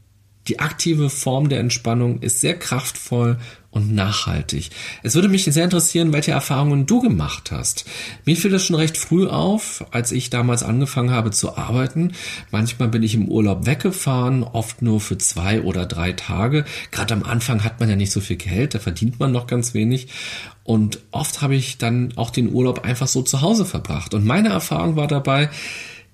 Die 0.49 0.57
aktive 0.57 1.11
Form 1.11 1.47
der 1.47 1.59
Entspannung 1.59 2.21
ist 2.21 2.41
sehr 2.41 2.57
kraftvoll 2.57 3.37
und 3.69 3.93
nachhaltig. 3.93 4.71
Es 5.03 5.13
würde 5.13 5.27
mich 5.27 5.43
sehr 5.43 5.63
interessieren, 5.63 6.11
welche 6.11 6.31
Erfahrungen 6.31 6.87
du 6.87 7.01
gemacht 7.01 7.51
hast. 7.51 7.85
Mir 8.25 8.35
fiel 8.35 8.49
das 8.49 8.65
schon 8.65 8.75
recht 8.75 8.97
früh 8.97 9.27
auf, 9.27 9.85
als 9.91 10.11
ich 10.11 10.31
damals 10.31 10.63
angefangen 10.63 11.11
habe 11.11 11.29
zu 11.29 11.55
arbeiten. 11.55 12.13
Manchmal 12.49 12.87
bin 12.87 13.03
ich 13.03 13.13
im 13.13 13.27
Urlaub 13.27 13.67
weggefahren, 13.67 14.41
oft 14.41 14.81
nur 14.81 14.99
für 14.99 15.19
zwei 15.19 15.61
oder 15.61 15.85
drei 15.85 16.13
Tage. 16.13 16.65
Gerade 16.89 17.13
am 17.13 17.21
Anfang 17.21 17.63
hat 17.63 17.79
man 17.79 17.89
ja 17.89 17.95
nicht 17.95 18.11
so 18.11 18.21
viel 18.21 18.37
Geld, 18.37 18.73
da 18.73 18.79
verdient 18.79 19.19
man 19.19 19.31
noch 19.31 19.45
ganz 19.45 19.75
wenig. 19.75 20.07
Und 20.63 20.99
oft 21.11 21.43
habe 21.43 21.55
ich 21.55 21.77
dann 21.77 22.13
auch 22.15 22.31
den 22.31 22.51
Urlaub 22.51 22.85
einfach 22.85 23.07
so 23.07 23.21
zu 23.21 23.41
Hause 23.41 23.65
verbracht. 23.65 24.15
Und 24.15 24.25
meine 24.25 24.49
Erfahrung 24.49 24.95
war 24.95 25.07
dabei, 25.07 25.51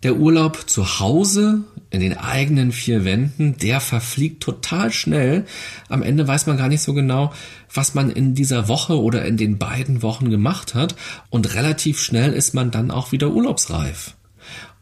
der 0.05 0.17
Urlaub 0.17 0.69
zu 0.69 0.99
Hause 0.99 1.63
in 1.89 1.99
den 1.99 2.15
eigenen 2.15 2.71
vier 2.71 3.05
Wänden, 3.05 3.57
der 3.57 3.79
verfliegt 3.79 4.43
total 4.43 4.91
schnell. 4.91 5.45
Am 5.89 6.03
Ende 6.03 6.27
weiß 6.27 6.45
man 6.45 6.57
gar 6.57 6.67
nicht 6.67 6.83
so 6.83 6.93
genau, 6.93 7.33
was 7.73 7.95
man 7.95 8.11
in 8.11 8.35
dieser 8.35 8.67
Woche 8.67 9.01
oder 9.01 9.25
in 9.25 9.35
den 9.35 9.57
beiden 9.57 10.03
Wochen 10.03 10.29
gemacht 10.29 10.75
hat. 10.75 10.95
Und 11.31 11.55
relativ 11.55 11.99
schnell 11.99 12.33
ist 12.33 12.53
man 12.53 12.69
dann 12.69 12.91
auch 12.91 13.13
wieder 13.13 13.31
urlaubsreif. 13.31 14.15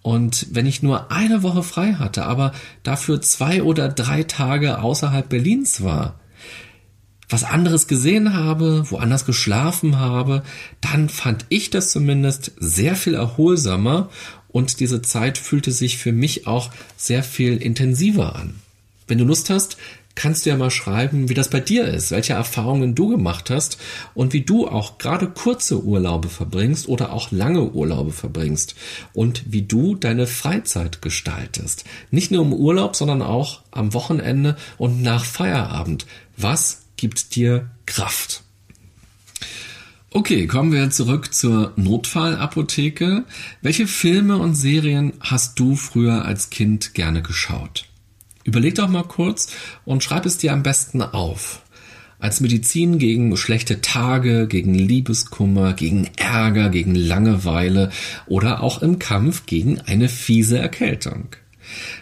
Und 0.01 0.47
wenn 0.51 0.65
ich 0.65 0.83
nur 0.83 1.09
eine 1.09 1.41
Woche 1.41 1.63
frei 1.63 1.93
hatte, 1.93 2.25
aber 2.25 2.51
dafür 2.83 3.21
zwei 3.21 3.63
oder 3.63 3.87
drei 3.87 4.23
Tage 4.23 4.79
außerhalb 4.79 5.29
Berlins 5.29 5.83
war, 5.83 6.19
was 7.29 7.43
anderes 7.43 7.87
gesehen 7.87 8.33
habe, 8.33 8.83
woanders 8.91 9.25
geschlafen 9.25 9.99
habe, 9.99 10.43
dann 10.81 11.07
fand 11.07 11.45
ich 11.49 11.69
das 11.69 11.91
zumindest 11.91 12.51
sehr 12.57 12.95
viel 12.95 13.15
erholsamer 13.15 14.09
und 14.53 14.79
diese 14.79 15.01
Zeit 15.01 15.37
fühlte 15.37 15.71
sich 15.71 15.97
für 15.97 16.13
mich 16.13 16.47
auch 16.47 16.71
sehr 16.95 17.23
viel 17.23 17.57
intensiver 17.57 18.37
an. 18.37 18.61
Wenn 19.07 19.17
du 19.17 19.25
Lust 19.25 19.49
hast, 19.49 19.75
kannst 20.15 20.45
du 20.45 20.51
ja 20.51 20.57
mal 20.57 20.69
schreiben, 20.69 21.27
wie 21.27 21.33
das 21.33 21.49
bei 21.49 21.59
dir 21.59 21.85
ist, 21.85 22.11
welche 22.11 22.33
Erfahrungen 22.33 22.95
du 22.95 23.09
gemacht 23.09 23.49
hast 23.49 23.77
und 24.13 24.31
wie 24.31 24.41
du 24.41 24.67
auch 24.67 24.97
gerade 24.97 25.27
kurze 25.27 25.83
Urlaube 25.83 26.29
verbringst 26.29 26.87
oder 26.87 27.11
auch 27.11 27.31
lange 27.31 27.71
Urlaube 27.71 28.11
verbringst 28.11 28.75
und 29.13 29.43
wie 29.51 29.63
du 29.63 29.95
deine 29.95 30.27
Freizeit 30.27 31.01
gestaltest. 31.01 31.83
Nicht 32.11 32.31
nur 32.31 32.43
im 32.43 32.53
Urlaub, 32.53 32.95
sondern 32.95 33.21
auch 33.21 33.61
am 33.71 33.93
Wochenende 33.93 34.55
und 34.77 35.01
nach 35.01 35.25
Feierabend. 35.25 36.05
Was 36.37 36.83
gibt 36.95 37.35
dir 37.35 37.71
Kraft? 37.85 38.42
Okay, 40.15 40.45
kommen 40.45 40.71
wir 40.71 40.91
zurück 40.91 41.33
zur 41.33 41.73
Notfallapotheke. 41.75 43.23
Welche 43.63 43.87
Filme 43.87 44.37
und 44.37 44.53
Serien 44.53 45.13
hast 45.19 45.59
du 45.59 45.75
früher 45.75 46.23
als 46.23 46.51
Kind 46.51 46.93
gerne 46.93 47.23
geschaut? 47.23 47.85
Überleg 48.43 48.75
doch 48.75 48.87
mal 48.89 49.05
kurz 49.05 49.47
und 49.85 50.03
schreib 50.03 50.27
es 50.27 50.37
dir 50.37 50.53
am 50.53 50.61
besten 50.61 51.01
auf. 51.01 51.63
Als 52.19 52.41
Medizin 52.41 52.99
gegen 52.99 53.35
schlechte 53.37 53.81
Tage, 53.81 54.47
gegen 54.47 54.75
Liebeskummer, 54.75 55.73
gegen 55.73 56.07
Ärger, 56.15 56.69
gegen 56.69 56.93
Langeweile 56.93 57.89
oder 58.27 58.61
auch 58.61 58.83
im 58.83 58.99
Kampf 58.99 59.47
gegen 59.47 59.81
eine 59.81 60.09
fiese 60.09 60.59
Erkältung. 60.59 61.29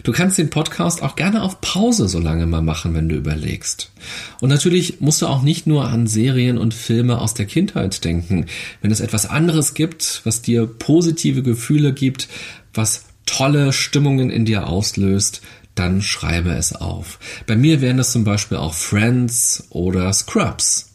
Du 0.04 0.12
kannst 0.12 0.38
den 0.38 0.50
Podcast 0.50 1.04
auch 1.04 1.16
gerne 1.16 1.44
auf 1.44 1.62
Pause 1.62 2.08
so 2.08 2.20
lange 2.20 2.46
mal 2.46 2.62
machen, 2.62 2.94
wenn 2.94 3.10
du 3.10 3.16
überlegst. 3.16 3.92
Und 4.40 4.50
natürlich 4.50 5.00
musst 5.02 5.22
du 5.22 5.28
auch 5.28 5.42
nicht 5.42 5.68
nur 5.68 5.88
an 5.88 6.08
Serien 6.08 6.58
und 6.58 6.74
Filme 6.74 7.20
aus 7.20 7.34
der 7.34 7.46
Kindheit 7.46 8.04
denken. 8.04 8.48
Wenn 8.82 8.92
es 8.92 9.00
etwas 9.00 9.26
anderes 9.26 9.74
gibt, 9.74 10.22
was 10.24 10.42
dir 10.42 10.68
positive 10.68 11.44
Gefühle 11.44 11.94
gibt, 11.94 12.28
was 12.74 13.06
tolle 13.26 13.74
Stimmungen 13.74 14.30
in 14.30 14.46
dir 14.46 14.68
auslöst, 14.68 15.42
dann 15.76 16.02
schreibe 16.02 16.52
es 16.52 16.74
auf. 16.74 17.20
Bei 17.48 17.56
mir 17.56 17.82
wären 17.82 17.98
das 17.98 18.12
zum 18.12 18.24
Beispiel 18.24 18.58
auch 18.58 18.74
Friends 18.74 19.68
oder 19.70 20.12
Scrubs. 20.12 20.90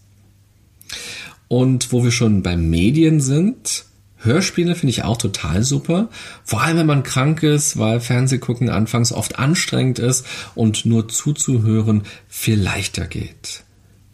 Und 1.48 1.92
wo 1.92 2.04
wir 2.04 2.10
schon 2.10 2.42
bei 2.42 2.56
Medien 2.56 3.20
sind, 3.20 3.85
Hörspiele 4.18 4.74
finde 4.74 4.90
ich 4.90 5.04
auch 5.04 5.18
total 5.18 5.62
super. 5.62 6.08
Vor 6.44 6.62
allem, 6.62 6.78
wenn 6.78 6.86
man 6.86 7.02
krank 7.02 7.42
ist, 7.42 7.78
weil 7.78 8.00
Fernsehgucken 8.00 8.70
anfangs 8.70 9.12
oft 9.12 9.38
anstrengend 9.38 9.98
ist 9.98 10.26
und 10.54 10.86
nur 10.86 11.08
zuzuhören 11.08 12.02
viel 12.28 12.60
leichter 12.60 13.06
geht. 13.06 13.62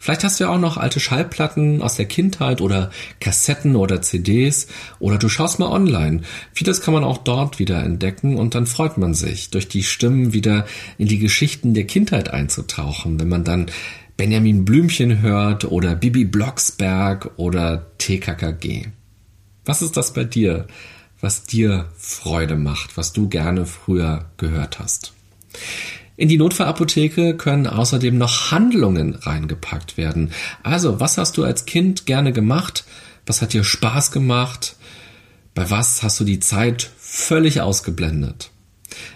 Vielleicht 0.03 0.25
hast 0.25 0.37
du 0.37 0.43
ja 0.43 0.49
auch 0.49 0.59
noch 0.59 0.75
alte 0.75 0.99
Schallplatten 0.99 1.81
aus 1.81 1.95
der 1.95 2.03
Kindheit 2.03 2.59
oder 2.59 2.91
Kassetten 3.21 3.77
oder 3.77 4.01
CDs 4.01 4.67
oder 4.99 5.17
du 5.17 5.29
schaust 5.29 5.59
mal 5.59 5.71
online. 5.71 6.23
Vieles 6.51 6.81
kann 6.81 6.93
man 6.93 7.05
auch 7.05 7.19
dort 7.19 7.57
wieder 7.57 7.81
entdecken 7.81 8.35
und 8.35 8.53
dann 8.53 8.67
freut 8.67 8.97
man 8.97 9.13
sich, 9.13 9.49
durch 9.49 9.69
die 9.69 9.81
Stimmen 9.81 10.33
wieder 10.33 10.65
in 10.97 11.07
die 11.07 11.19
Geschichten 11.19 11.73
der 11.73 11.85
Kindheit 11.85 12.31
einzutauchen, 12.31 13.17
wenn 13.17 13.29
man 13.29 13.45
dann 13.45 13.67
Benjamin 14.17 14.65
Blümchen 14.65 15.21
hört 15.21 15.63
oder 15.63 15.95
Bibi 15.95 16.25
Blocksberg 16.25 17.31
oder 17.37 17.85
TKKG. 17.97 18.87
Was 19.65 19.81
ist 19.81 19.97
das 19.97 20.13
bei 20.13 20.23
dir, 20.23 20.67
was 21.21 21.43
dir 21.43 21.89
Freude 21.97 22.55
macht, 22.55 22.97
was 22.97 23.13
du 23.13 23.29
gerne 23.29 23.65
früher 23.65 24.25
gehört 24.37 24.79
hast? 24.79 25.13
In 26.15 26.29
die 26.29 26.37
Notfallapotheke 26.37 27.35
können 27.37 27.65
außerdem 27.65 28.17
noch 28.17 28.51
Handlungen 28.51 29.15
reingepackt 29.15 29.97
werden. 29.97 30.31
Also, 30.61 30.99
was 30.99 31.17
hast 31.17 31.37
du 31.37 31.43
als 31.43 31.65
Kind 31.65 32.05
gerne 32.05 32.33
gemacht? 32.33 32.83
Was 33.25 33.41
hat 33.41 33.53
dir 33.53 33.63
Spaß 33.63 34.11
gemacht? 34.11 34.75
Bei 35.55 35.69
was 35.69 36.03
hast 36.03 36.19
du 36.19 36.23
die 36.23 36.39
Zeit 36.39 36.91
völlig 36.97 37.61
ausgeblendet? 37.61 38.51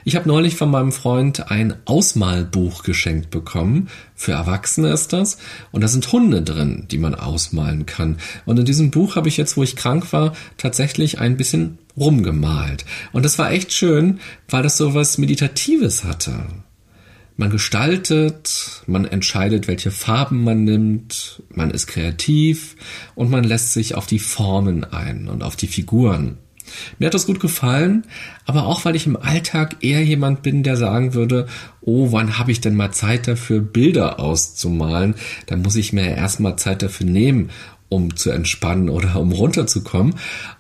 Ich 0.04 0.16
habe 0.16 0.28
neulich 0.28 0.56
von 0.56 0.70
meinem 0.70 0.92
Freund 0.92 1.52
ein 1.52 1.76
Ausmalbuch 1.86 2.84
geschenkt 2.84 3.30
bekommen. 3.30 3.90
Für 4.16 4.34
Erwachsene 4.34 4.90
ist 4.90 5.14
das. 5.14 5.38
Und 5.72 5.82
da 5.82 5.88
sind 5.88 6.12
Hunde 6.12 6.42
drin, 6.42 6.86
die 6.90 6.98
man 6.98 7.16
ausmalen 7.16 7.86
kann. 7.86 8.18
Und 8.46 8.60
in 8.60 8.66
diesem 8.66 8.92
Buch 8.92 9.16
habe 9.16 9.28
ich 9.28 9.38
jetzt, 9.38 9.58
wo 9.58 9.64
ich 9.64 9.76
krank 9.76 10.12
war, 10.14 10.34
tatsächlich 10.58 11.20
ein 11.20 11.38
bisschen 11.38 11.78
rumgemalt. 11.98 12.86
Und 13.12 13.26
das 13.26 13.38
war 13.40 13.52
echt 13.52 13.74
schön, 13.74 14.20
weil 14.50 14.64
das 14.64 14.78
so 14.78 14.94
was 14.94 15.18
Meditatives 15.18 16.04
hatte. 16.04 16.46
Man 17.40 17.52
gestaltet, 17.52 18.82
man 18.88 19.06
entscheidet, 19.06 19.68
welche 19.68 19.92
Farben 19.92 20.44
man 20.44 20.64
nimmt, 20.64 21.44
man 21.50 21.70
ist 21.70 21.86
kreativ 21.86 22.76
und 23.14 23.30
man 23.30 23.44
lässt 23.44 23.74
sich 23.74 23.94
auf 23.94 24.08
die 24.08 24.18
Formen 24.18 24.84
ein 24.84 25.28
und 25.28 25.44
auf 25.44 25.56
die 25.56 25.68
Figuren. 25.68 26.40
Mir 27.00 27.08
hat 27.08 27.14
das 27.14 27.26
gut 27.26 27.40
gefallen, 27.40 28.06
aber 28.46 28.66
auch 28.66 28.86
weil 28.86 28.96
ich 28.96 29.08
im 29.08 29.18
Alltag 29.18 29.78
eher 29.82 30.04
jemand 30.04 30.42
bin, 30.42 30.64
der 30.64 30.78
sagen 30.78 31.14
würde, 31.14 31.48
oh, 31.82 32.12
wann 32.12 32.38
habe 32.38 32.52
ich 32.52 32.62
denn 32.62 32.76
mal 32.76 32.92
Zeit 32.92 33.28
dafür, 33.28 33.62
Bilder 33.62 34.20
auszumalen? 34.20 35.16
Da 35.46 35.56
muss 35.56 35.76
ich 35.76 35.94
mir 35.94 36.16
erstmal 36.16 36.58
Zeit 36.58 36.82
dafür 36.82 37.08
nehmen, 37.08 37.50
um 37.90 38.16
zu 38.16 38.32
entspannen 38.32 38.90
oder 38.90 39.20
um 39.20 39.32
runterzukommen. 39.32 40.16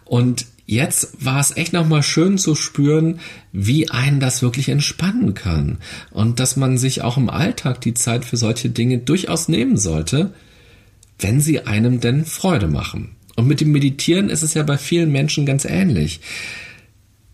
Und 0.05 0.45
jetzt 0.65 1.25
war 1.25 1.39
es 1.39 1.55
echt 1.55 1.73
nochmal 1.73 2.03
schön 2.03 2.37
zu 2.37 2.55
spüren, 2.55 3.19
wie 3.51 3.89
einen 3.89 4.19
das 4.19 4.41
wirklich 4.41 4.69
entspannen 4.69 5.33
kann 5.33 5.77
und 6.11 6.39
dass 6.39 6.57
man 6.57 6.77
sich 6.77 7.01
auch 7.01 7.17
im 7.17 7.29
Alltag 7.29 7.81
die 7.81 7.93
Zeit 7.93 8.25
für 8.25 8.37
solche 8.37 8.69
Dinge 8.69 8.99
durchaus 8.99 9.47
nehmen 9.47 9.77
sollte, 9.77 10.33
wenn 11.19 11.41
sie 11.41 11.61
einem 11.65 11.99
denn 11.99 12.25
Freude 12.25 12.67
machen. 12.67 13.16
Und 13.37 13.47
mit 13.47 13.61
dem 13.61 13.71
Meditieren 13.71 14.29
ist 14.29 14.41
es 14.41 14.55
ja 14.55 14.63
bei 14.63 14.77
vielen 14.77 15.11
Menschen 15.11 15.45
ganz 15.45 15.63
ähnlich. 15.63 16.19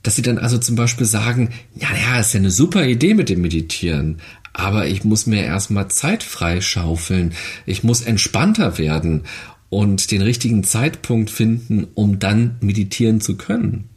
Dass 0.04 0.18
sie 0.18 0.22
dann 0.22 0.38
also 0.38 0.58
zum 0.58 0.76
Beispiel 0.76 1.08
sagen, 1.08 1.50
ja, 1.76 1.88
ja, 1.96 2.20
ist 2.20 2.34
ja 2.34 2.42
eine 2.42 2.52
super 2.52 2.86
Idee 2.86 3.14
mit 3.14 3.30
dem 3.30 3.42
Meditieren, 3.42 4.18
aber 4.52 4.88
ich 4.88 5.06
muss 5.06 5.26
mir 5.26 5.44
erstmal 5.44 5.88
Zeit 5.88 6.22
freischaufeln, 6.22 7.32
ich 7.66 7.84
muss 7.84 8.02
entspannter 8.02 8.78
werden 8.78 9.22
und 9.70 10.12
den 10.12 10.22
richtigen 10.22 10.66
Zeitpunkt 10.66 11.32
finden, 11.32 11.88
um 11.96 12.20
dann 12.20 12.58
meditieren 12.60 13.22
zu 13.22 13.38
können. 13.38 13.90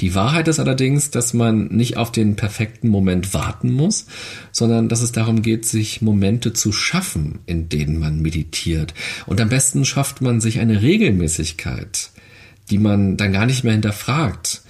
Die 0.00 0.14
Wahrheit 0.14 0.48
ist 0.48 0.60
allerdings, 0.60 1.10
dass 1.10 1.34
man 1.34 1.66
nicht 1.68 1.96
auf 1.96 2.12
den 2.12 2.36
perfekten 2.36 2.88
Moment 2.88 3.34
warten 3.34 3.72
muss, 3.72 4.06
sondern 4.52 4.88
dass 4.88 5.02
es 5.02 5.12
darum 5.12 5.42
geht, 5.42 5.66
sich 5.66 6.02
Momente 6.02 6.52
zu 6.52 6.72
schaffen, 6.72 7.40
in 7.46 7.68
denen 7.68 7.98
man 7.98 8.20
meditiert. 8.20 8.94
Und 9.26 9.40
am 9.40 9.48
besten 9.48 9.84
schafft 9.84 10.20
man 10.20 10.40
sich 10.40 10.60
eine 10.60 10.82
Regelmäßigkeit, 10.82 12.10
die 12.70 12.78
man 12.78 13.16
dann 13.16 13.32
gar 13.32 13.46
nicht 13.46 13.64
mehr 13.64 13.72
hinterfragt. 13.72 14.62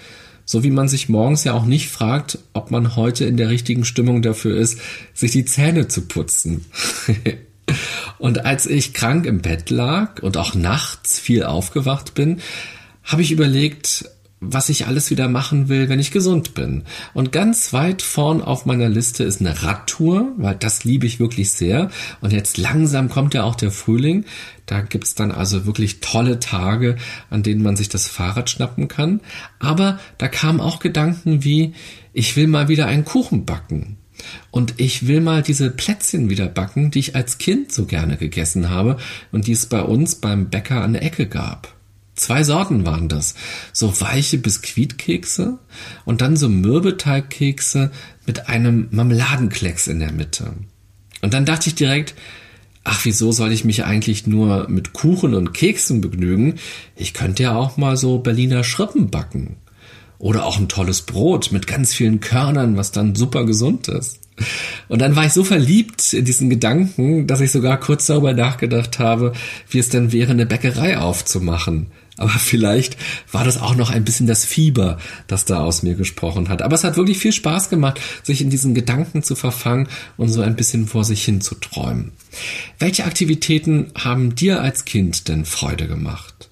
So 0.45 0.63
wie 0.63 0.71
man 0.71 0.89
sich 0.89 1.11
morgens 1.11 1.45
ja 1.45 1.53
auch 1.53 1.67
nicht 1.67 1.91
fragt, 1.91 2.39
ob 2.55 2.71
man 2.71 2.97
heute 2.97 3.27
in 3.27 3.37
der 3.37 3.51
richtigen 3.51 3.85
Stimmung 3.85 4.23
dafür 4.23 4.57
ist, 4.57 4.81
sich 5.13 5.33
die 5.33 5.45
Zähne 5.45 5.89
zu 5.89 6.03
putzen. 6.09 6.65
und 8.19 8.47
als 8.47 8.65
ich 8.65 8.95
krank 8.95 9.27
im 9.27 9.43
Bett 9.43 9.69
lag 9.69 10.23
und 10.23 10.39
auch 10.39 10.55
nachts 10.55 11.19
viel 11.19 11.43
aufgewacht 11.43 12.15
bin, 12.15 12.39
habe 13.05 13.21
ich 13.21 13.31
überlegt, 13.31 14.07
was 14.41 14.69
ich 14.69 14.87
alles 14.87 15.11
wieder 15.11 15.29
machen 15.29 15.69
will, 15.69 15.89
wenn 15.89 15.99
ich 15.99 16.13
gesund 16.13 16.55
bin. 16.55 16.85
Und 17.13 17.33
ganz 17.33 17.73
weit 17.73 18.03
vorn 18.03 18.41
auf 18.41 18.67
meiner 18.67 18.89
Liste 18.89 19.25
ist 19.25 19.41
eine 19.41 19.63
Radtour, 19.63 20.33
weil 20.37 20.55
das 20.55 20.85
liebe 20.85 21.07
ich 21.07 21.19
wirklich 21.19 21.51
sehr. 21.51 21.91
Und 22.21 22.33
jetzt 22.33 22.57
langsam 22.57 23.09
kommt 23.09 23.35
ja 23.35 23.43
auch 23.43 23.57
der 23.57 23.73
Frühling. 23.73 24.25
Da 24.67 24.81
gibt's 24.81 25.15
dann 25.15 25.33
also 25.33 25.67
wirklich 25.67 26.01
tolle 26.01 26.39
Tage, 26.39 26.97
an 27.31 27.43
denen 27.43 27.63
man 27.63 27.77
sich 27.77 27.89
das 27.89 28.07
Fahrrad 28.07 28.49
schnappen 28.49 28.87
kann. 28.87 29.21
Aber 29.59 29.99
da 30.19 30.29
kamen 30.29 30.61
auch 30.61 30.79
Gedanken 30.79 31.43
wie, 31.43 31.75
ich 32.13 32.37
will 32.37 32.47
mal 32.47 32.69
wieder 32.69 32.87
einen 32.87 33.05
Kuchen 33.05 33.45
backen. 33.45 33.97
Und 34.51 34.75
ich 34.79 35.07
will 35.07 35.21
mal 35.21 35.43
diese 35.43 35.71
Plätzchen 35.71 36.29
wieder 36.29 36.47
backen, 36.47 36.91
die 36.91 36.99
ich 36.99 37.17
als 37.17 37.39
Kind 37.39 37.73
so 37.73 37.87
gerne 37.87 38.17
gegessen 38.17 38.69
habe 38.69 38.97
und 39.33 39.47
die 39.47 39.53
es 39.53 39.67
bei 39.67 39.81
uns 39.81 40.17
beim 40.17 40.51
Bäcker 40.51 40.83
an 40.83 40.93
der 40.93 41.03
Ecke 41.03 41.27
gab. 41.27 41.78
Zwei 42.19 42.43
Sorten 42.43 42.85
waren 42.85 43.09
das. 43.09 43.35
So 43.73 44.01
weiche 44.01 44.39
Biskuitkekse 44.39 45.59
und 46.05 46.21
dann 46.21 46.37
so 46.37 46.49
Mürbeteigkekse 46.49 47.93
mit 48.27 48.49
einem 48.49 48.89
Marmeladenklecks 48.91 49.87
in 49.87 50.01
der 50.01 50.13
Mitte. 50.13 50.53
Und 51.23 51.33
dann 51.33 51.45
dachte 51.45 51.69
ich 51.69 51.77
direkt, 51.77 52.15
ach, 52.83 53.05
wieso 53.05 53.31
soll 53.31 53.53
ich 53.53 53.65
mich 53.65 53.85
eigentlich 53.85 54.27
nur 54.27 54.69
mit 54.69 54.93
Kuchen 54.93 55.35
und 55.35 55.55
Keksen 55.55 56.01
begnügen? 56.01 56.57
Ich 56.97 57.15
könnte 57.15 57.45
ja 57.45 57.55
auch 57.55 57.77
mal 57.77 57.97
so 57.97 58.19
Berliner 58.19 58.65
Schrippen 58.65 59.11
backen. 59.11 59.57
Oder 60.19 60.45
auch 60.45 60.59
ein 60.59 60.69
tolles 60.69 61.03
Brot 61.03 61.53
mit 61.53 61.69
ganz 61.69 61.95
vielen 61.95 62.19
Körnern, 62.19 62.77
was 62.77 62.91
dann 62.91 63.15
super 63.15 63.47
gesund 63.47 63.87
ist. 63.87 64.19
Und 64.89 65.01
dann 65.01 65.17
war 65.17 65.27
ich 65.27 65.33
so 65.33 65.45
verliebt 65.45 66.13
in 66.13 66.25
diesen 66.25 66.51
Gedanken, 66.51 67.27
dass 67.27 67.41
ich 67.41 67.53
sogar 67.53 67.79
kurz 67.79 68.07
darüber 68.07 68.33
nachgedacht 68.33 68.99
habe, 68.99 69.33
wie 69.71 69.79
es 69.79 69.89
denn 69.89 70.13
wäre, 70.13 70.33
eine 70.33 70.47
Bäckerei 70.47 70.99
aufzumachen. 70.99 71.89
Aber 72.19 72.31
vielleicht 72.31 72.97
war 73.33 73.45
das 73.45 73.61
auch 73.61 73.75
noch 73.75 73.91
ein 73.91 74.05
bisschen 74.05 74.27
das 74.27 74.45
Fieber, 74.45 74.99
das 75.29 75.45
da 75.45 75.61
aus 75.61 75.83
mir 75.83 75.95
gesprochen 75.95 76.49
hat. 76.49 76.63
Aber 76.63 76.75
es 76.75 76.85
hat 76.85 76.97
wirklich 76.97 77.19
viel 77.19 77.33
Spaß 77.33 77.71
gemacht, 77.71 78.01
sich 78.23 78.43
in 78.43 78.51
diesen 78.51 78.75
Gedanken 78.75 79.23
zu 79.23 79.37
verfangen 79.37 79.89
und 80.17 80.29
so 80.29 80.43
ein 80.43 80.57
bisschen 80.57 80.87
vor 80.87 81.05
sich 81.05 81.25
hin 81.25 81.41
zu 81.41 81.55
träumen. 81.55 82.13
Welche 82.79 83.05
Aktivitäten 83.05 83.93
haben 83.97 84.35
dir 84.35 84.61
als 84.61 84.85
Kind 84.85 85.29
denn 85.29 85.45
Freude 85.45 85.87
gemacht? 85.87 86.51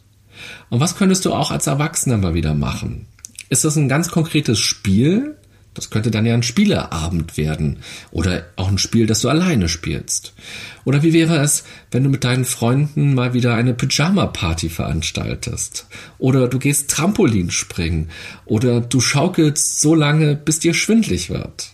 Und 0.70 0.80
was 0.80 0.96
könntest 0.96 1.24
du 1.24 1.32
auch 1.32 1.50
als 1.50 1.66
Erwachsener 1.66 2.16
mal 2.16 2.34
wieder 2.34 2.54
machen? 2.54 3.06
Ist 3.48 3.64
das 3.64 3.76
ein 3.76 3.88
ganz 3.88 4.08
konkretes 4.08 4.58
Spiel, 4.58 5.36
das 5.76 5.90
könnte 5.90 6.10
dann 6.10 6.26
ja 6.26 6.34
ein 6.34 6.42
Spieleabend 6.42 7.36
werden 7.36 7.78
oder 8.10 8.46
auch 8.56 8.68
ein 8.68 8.78
Spiel, 8.78 9.06
das 9.06 9.20
du 9.20 9.28
alleine 9.28 9.68
spielst. 9.68 10.32
Oder 10.84 11.02
wie 11.02 11.12
wäre 11.12 11.36
es, 11.38 11.64
wenn 11.90 12.02
du 12.02 12.10
mit 12.10 12.24
deinen 12.24 12.46
Freunden 12.46 13.14
mal 13.14 13.34
wieder 13.34 13.54
eine 13.54 13.74
Pyjama-Party 13.74 14.70
veranstaltest? 14.70 15.86
Oder 16.18 16.48
du 16.48 16.58
gehst 16.58 16.90
Trampolin 16.90 17.50
springen 17.50 18.08
oder 18.46 18.80
du 18.80 19.00
schaukelst 19.00 19.80
so 19.80 19.94
lange, 19.94 20.34
bis 20.34 20.60
dir 20.60 20.74
schwindlig 20.74 21.28
wird. 21.30 21.72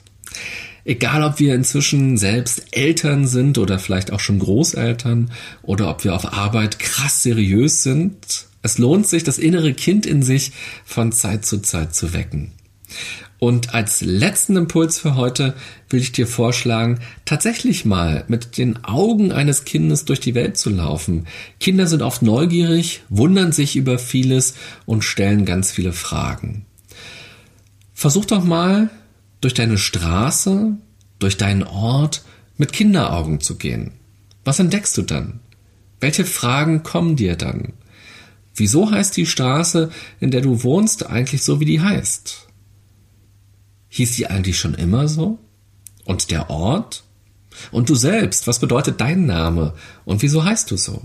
Egal, 0.84 1.22
ob 1.22 1.38
wir 1.38 1.54
inzwischen 1.54 2.16
selbst 2.16 2.64
Eltern 2.72 3.28
sind 3.28 3.56
oder 3.56 3.78
vielleicht 3.78 4.12
auch 4.12 4.18
schon 4.18 4.40
Großeltern 4.40 5.30
oder 5.62 5.88
ob 5.88 6.02
wir 6.02 6.14
auf 6.14 6.32
Arbeit 6.32 6.80
krass 6.80 7.22
seriös 7.22 7.84
sind, 7.84 8.46
es 8.62 8.78
lohnt 8.78 9.06
sich, 9.06 9.22
das 9.22 9.38
innere 9.38 9.74
Kind 9.74 10.06
in 10.06 10.22
sich 10.22 10.52
von 10.84 11.12
Zeit 11.12 11.44
zu 11.44 11.60
Zeit 11.60 11.94
zu 11.94 12.12
wecken. 12.14 12.52
Und 13.42 13.74
als 13.74 14.02
letzten 14.02 14.54
Impuls 14.54 15.00
für 15.00 15.16
heute 15.16 15.54
will 15.90 15.98
ich 15.98 16.12
dir 16.12 16.28
vorschlagen, 16.28 17.00
tatsächlich 17.24 17.84
mal 17.84 18.22
mit 18.28 18.56
den 18.56 18.84
Augen 18.84 19.32
eines 19.32 19.64
Kindes 19.64 20.04
durch 20.04 20.20
die 20.20 20.36
Welt 20.36 20.56
zu 20.56 20.70
laufen. 20.70 21.26
Kinder 21.58 21.88
sind 21.88 22.02
oft 22.02 22.22
neugierig, 22.22 23.02
wundern 23.08 23.50
sich 23.50 23.74
über 23.74 23.98
vieles 23.98 24.54
und 24.86 25.02
stellen 25.02 25.44
ganz 25.44 25.72
viele 25.72 25.92
Fragen. 25.92 26.66
Versuch 27.92 28.26
doch 28.26 28.44
mal 28.44 28.90
durch 29.40 29.54
deine 29.54 29.76
Straße, 29.76 30.76
durch 31.18 31.36
deinen 31.36 31.64
Ort 31.64 32.22
mit 32.58 32.72
Kinderaugen 32.72 33.40
zu 33.40 33.58
gehen. 33.58 33.90
Was 34.44 34.60
entdeckst 34.60 34.96
du 34.96 35.02
dann? 35.02 35.40
Welche 35.98 36.26
Fragen 36.26 36.84
kommen 36.84 37.16
dir 37.16 37.34
dann? 37.34 37.72
Wieso 38.54 38.88
heißt 38.88 39.16
die 39.16 39.26
Straße, 39.26 39.90
in 40.20 40.30
der 40.30 40.42
du 40.42 40.62
wohnst, 40.62 41.06
eigentlich 41.06 41.42
so, 41.42 41.58
wie 41.58 41.64
die 41.64 41.80
heißt? 41.80 42.51
Hieß 43.94 44.16
die 44.16 44.26
eigentlich 44.26 44.58
schon 44.58 44.72
immer 44.72 45.06
so? 45.06 45.38
Und 46.06 46.30
der 46.30 46.48
Ort? 46.48 47.02
Und 47.70 47.90
du 47.90 47.94
selbst, 47.94 48.46
was 48.46 48.58
bedeutet 48.58 49.02
dein 49.02 49.26
Name? 49.26 49.74
Und 50.06 50.22
wieso 50.22 50.44
heißt 50.44 50.70
du 50.70 50.78
so? 50.78 51.02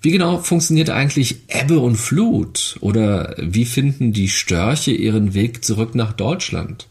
Wie 0.00 0.12
genau 0.12 0.38
funktioniert 0.38 0.90
eigentlich 0.90 1.40
Ebbe 1.48 1.80
und 1.80 1.96
Flut? 1.96 2.76
Oder 2.80 3.34
wie 3.36 3.64
finden 3.64 4.12
die 4.12 4.28
Störche 4.28 4.92
ihren 4.92 5.34
Weg 5.34 5.64
zurück 5.64 5.96
nach 5.96 6.12
Deutschland? 6.12 6.86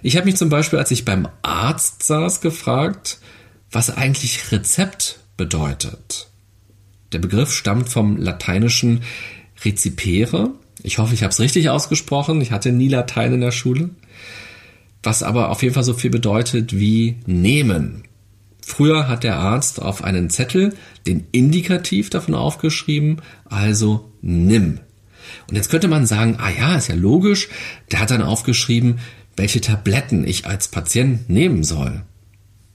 Ich 0.00 0.16
habe 0.16 0.24
mich 0.24 0.36
zum 0.36 0.48
Beispiel, 0.48 0.78
als 0.78 0.90
ich 0.90 1.04
beim 1.04 1.28
Arzt 1.42 2.02
saß, 2.04 2.40
gefragt, 2.40 3.18
was 3.70 3.90
eigentlich 3.90 4.52
Rezept 4.52 5.20
bedeutet. 5.36 6.28
Der 7.12 7.18
Begriff 7.18 7.52
stammt 7.52 7.90
vom 7.90 8.16
lateinischen 8.16 9.02
Rezipere, 9.62 10.54
ich 10.82 10.98
hoffe, 10.98 11.14
ich 11.14 11.22
habe 11.22 11.30
es 11.30 11.40
richtig 11.40 11.70
ausgesprochen. 11.70 12.40
Ich 12.40 12.52
hatte 12.52 12.72
nie 12.72 12.88
Latein 12.88 13.34
in 13.34 13.40
der 13.40 13.52
Schule. 13.52 13.90
Was 15.02 15.22
aber 15.22 15.50
auf 15.50 15.62
jeden 15.62 15.74
Fall 15.74 15.84
so 15.84 15.94
viel 15.94 16.10
bedeutet 16.10 16.78
wie 16.78 17.16
nehmen. 17.26 18.04
Früher 18.64 19.08
hat 19.08 19.24
der 19.24 19.36
Arzt 19.36 19.80
auf 19.80 20.04
einen 20.04 20.30
Zettel 20.30 20.74
den 21.06 21.26
Indikativ 21.32 22.10
davon 22.10 22.34
aufgeschrieben, 22.34 23.22
also 23.46 24.12
nimm. 24.20 24.80
Und 25.48 25.56
jetzt 25.56 25.70
könnte 25.70 25.88
man 25.88 26.06
sagen, 26.06 26.36
ah 26.38 26.50
ja, 26.50 26.76
ist 26.76 26.88
ja 26.88 26.94
logisch, 26.94 27.48
der 27.90 28.00
hat 28.00 28.10
dann 28.10 28.22
aufgeschrieben, 28.22 29.00
welche 29.36 29.60
Tabletten 29.60 30.26
ich 30.26 30.46
als 30.46 30.68
Patient 30.68 31.28
nehmen 31.30 31.64
soll. 31.64 32.02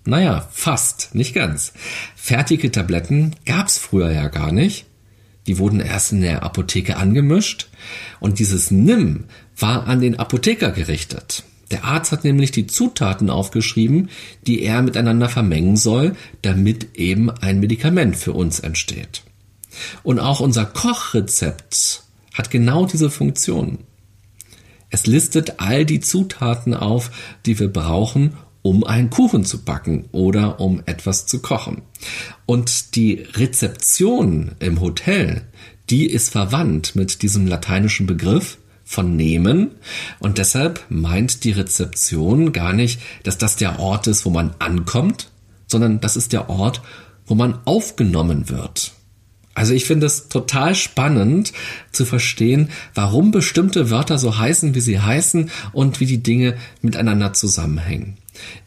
Naja, 0.05 0.47
fast, 0.51 1.15
nicht 1.15 1.33
ganz. 1.33 1.73
Fertige 2.15 2.71
Tabletten 2.71 3.35
gab's 3.45 3.77
früher 3.77 4.11
ja 4.11 4.27
gar 4.27 4.51
nicht. 4.51 4.85
Die 5.47 5.57
wurden 5.57 5.79
erst 5.79 6.11
in 6.11 6.21
der 6.21 6.43
Apotheke 6.43 6.97
angemischt 6.97 7.67
und 8.19 8.39
dieses 8.39 8.71
Nimm 8.71 9.25
war 9.57 9.87
an 9.87 10.01
den 10.01 10.17
Apotheker 10.17 10.71
gerichtet. 10.71 11.43
Der 11.71 11.83
Arzt 11.83 12.11
hat 12.11 12.23
nämlich 12.23 12.51
die 12.51 12.67
Zutaten 12.67 13.29
aufgeschrieben, 13.29 14.09
die 14.45 14.61
er 14.61 14.81
miteinander 14.81 15.29
vermengen 15.29 15.77
soll, 15.77 16.15
damit 16.41 16.95
eben 16.95 17.29
ein 17.29 17.59
Medikament 17.59 18.15
für 18.15 18.33
uns 18.33 18.59
entsteht. 18.59 19.23
Und 20.03 20.19
auch 20.19 20.39
unser 20.39 20.65
Kochrezept 20.65 22.03
hat 22.33 22.49
genau 22.49 22.85
diese 22.85 23.09
Funktion. 23.09 23.79
Es 24.89 25.07
listet 25.07 25.59
all 25.59 25.85
die 25.85 25.99
Zutaten 25.99 26.73
auf, 26.73 27.11
die 27.45 27.59
wir 27.59 27.67
brauchen, 27.67 28.33
um 28.65 28.83
einen 28.83 29.11
Kuchen 29.11 29.45
zu 29.45 29.63
backen 29.63 30.05
oder 30.11 30.59
um 30.59 30.81
etwas 30.87 31.27
zu 31.27 31.39
kochen. 31.39 31.83
Und 32.47 32.95
die 32.95 33.23
Rezeption 33.35 34.53
im 34.57 34.81
Hotel, 34.81 35.43
die 35.91 36.07
ist 36.07 36.31
verwandt 36.31 36.95
mit 36.95 37.21
diesem 37.21 37.45
lateinischen 37.45 38.07
Begriff 38.07 38.57
von 38.83 39.15
nehmen 39.15 39.69
und 40.17 40.39
deshalb 40.39 40.83
meint 40.89 41.43
die 41.43 41.51
Rezeption 41.51 42.53
gar 42.53 42.73
nicht, 42.73 42.99
dass 43.21 43.37
das 43.37 43.55
der 43.55 43.77
Ort 43.79 44.07
ist, 44.07 44.25
wo 44.25 44.31
man 44.31 44.55
ankommt, 44.57 45.29
sondern 45.67 46.01
das 46.01 46.15
ist 46.15 46.33
der 46.33 46.49
Ort, 46.49 46.81
wo 47.27 47.35
man 47.35 47.59
aufgenommen 47.65 48.49
wird. 48.49 48.93
Also 49.55 49.73
ich 49.73 49.85
finde 49.85 50.05
es 50.05 50.27
total 50.27 50.75
spannend 50.75 51.53
zu 51.91 52.05
verstehen, 52.05 52.69
warum 52.93 53.31
bestimmte 53.31 53.89
Wörter 53.89 54.19
so 54.19 54.37
heißen, 54.37 54.75
wie 54.75 54.81
sie 54.81 54.99
heißen 54.99 55.49
und 55.71 55.99
wie 56.01 56.05
die 56.05 56.21
Dinge 56.21 56.57
miteinander 56.81 57.33
zusammenhängen. 57.33 58.17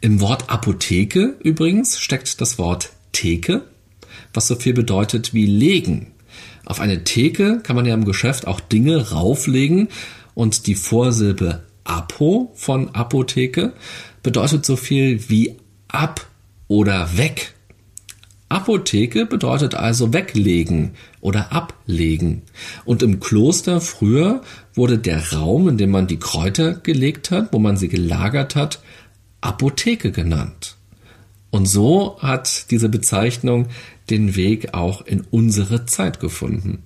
Im 0.01 0.19
Wort 0.19 0.49
Apotheke 0.49 1.35
übrigens 1.43 1.99
steckt 1.99 2.41
das 2.41 2.57
Wort 2.57 2.89
Theke, 3.11 3.61
was 4.33 4.47
so 4.47 4.55
viel 4.55 4.73
bedeutet 4.73 5.33
wie 5.33 5.45
legen. 5.45 6.07
Auf 6.65 6.79
eine 6.79 7.03
Theke 7.03 7.59
kann 7.61 7.75
man 7.75 7.85
ja 7.85 7.93
im 7.93 8.05
Geschäft 8.05 8.47
auch 8.47 8.59
Dinge 8.59 9.11
rauflegen 9.11 9.89
und 10.33 10.65
die 10.65 10.75
Vorsilbe 10.75 11.63
Apo 11.83 12.51
von 12.55 12.95
Apotheke 12.95 13.73
bedeutet 14.23 14.65
so 14.65 14.75
viel 14.75 15.29
wie 15.29 15.55
ab 15.87 16.27
oder 16.67 17.17
weg. 17.17 17.53
Apotheke 18.49 19.27
bedeutet 19.27 19.75
also 19.75 20.11
weglegen 20.11 20.91
oder 21.21 21.51
ablegen. 21.51 22.41
Und 22.83 23.03
im 23.03 23.19
Kloster 23.19 23.79
früher 23.79 24.41
wurde 24.73 24.97
der 24.97 25.33
Raum, 25.33 25.69
in 25.69 25.77
dem 25.77 25.91
man 25.91 26.07
die 26.07 26.17
Kräuter 26.17 26.73
gelegt 26.73 27.29
hat, 27.29 27.53
wo 27.53 27.59
man 27.59 27.77
sie 27.77 27.89
gelagert 27.89 28.55
hat, 28.55 28.81
Apotheke 29.41 30.11
genannt. 30.11 30.77
Und 31.51 31.67
so 31.67 32.17
hat 32.19 32.71
diese 32.71 32.89
Bezeichnung 32.89 33.67
den 34.09 34.35
Weg 34.35 34.73
auch 34.73 35.05
in 35.05 35.21
unsere 35.29 35.85
Zeit 35.85 36.19
gefunden. 36.19 36.83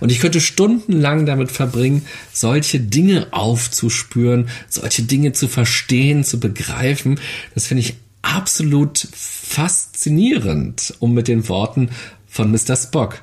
Und 0.00 0.10
ich 0.10 0.20
könnte 0.20 0.40
stundenlang 0.40 1.26
damit 1.26 1.50
verbringen, 1.50 2.06
solche 2.32 2.80
Dinge 2.80 3.28
aufzuspüren, 3.32 4.48
solche 4.68 5.02
Dinge 5.02 5.32
zu 5.32 5.48
verstehen, 5.48 6.24
zu 6.24 6.40
begreifen. 6.40 7.20
Das 7.54 7.66
finde 7.66 7.82
ich 7.82 7.94
absolut 8.34 9.08
faszinierend, 9.12 10.94
um 10.98 11.14
mit 11.14 11.28
den 11.28 11.48
Worten 11.48 11.90
von 12.26 12.50
Mr. 12.50 12.76
Spock 12.76 13.22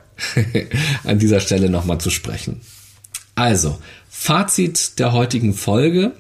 an 1.04 1.20
dieser 1.20 1.40
Stelle 1.40 1.70
nochmal 1.70 2.00
zu 2.00 2.10
sprechen. 2.10 2.62
Also, 3.36 3.80
Fazit 4.10 5.00
der 5.00 5.12
heutigen 5.12 5.54
Folge. 5.54 6.14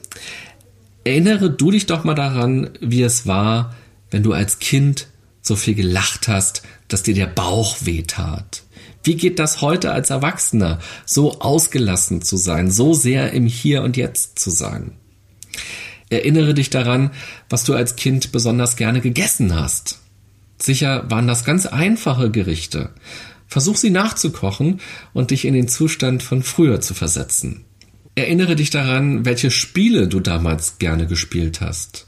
Erinnere 1.04 1.50
du 1.50 1.72
dich 1.72 1.86
doch 1.86 2.04
mal 2.04 2.16
daran, 2.16 2.72
wie 2.82 3.04
es 3.04 3.28
war, 3.28 3.76
wenn 4.12 4.24
du 4.24 4.34
als 4.34 4.60
Kind 4.60 5.08
so 5.42 5.56
viel 5.56 5.76
gelacht 5.76 6.28
hast, 6.28 6.64
dass 6.88 7.04
dir 7.04 7.14
der 7.14 7.28
Bauch 7.28 7.78
wehtat. 7.82 8.64
Wie 9.04 9.16
geht 9.16 9.38
das 9.38 9.62
heute 9.62 9.92
als 9.92 10.10
Erwachsener, 10.10 10.80
so 11.06 11.40
ausgelassen 11.40 12.22
zu 12.22 12.38
sein, 12.38 12.72
so 12.72 12.94
sehr 12.94 13.32
im 13.34 13.46
Hier 13.46 13.84
und 13.84 13.98
Jetzt 13.98 14.40
zu 14.40 14.50
sein? 14.50 14.94
Erinnere 16.14 16.54
dich 16.54 16.70
daran, 16.70 17.10
was 17.50 17.64
du 17.64 17.74
als 17.74 17.96
Kind 17.96 18.32
besonders 18.32 18.76
gerne 18.76 19.02
gegessen 19.02 19.56
hast. 19.56 20.00
Sicher 20.62 21.10
waren 21.10 21.26
das 21.26 21.44
ganz 21.44 21.66
einfache 21.66 22.30
Gerichte. 22.30 22.92
Versuch 23.48 23.78
sie 23.78 23.90
nachzukochen 23.90 24.80
und 25.14 25.32
dich 25.32 25.46
in 25.46 25.56
den 25.56 25.68
Zustand 25.68 26.22
von 26.22 26.44
früher 26.44 26.82
zu 26.82 26.94
versetzen. 26.94 27.66
Erinnere 28.14 28.56
dich 28.56 28.70
daran, 28.70 29.26
welche 29.26 29.50
Spiele 29.50 30.08
du 30.08 30.20
damals 30.20 30.78
gerne 30.78 31.08
gespielt 31.08 31.62
hast. 31.62 32.06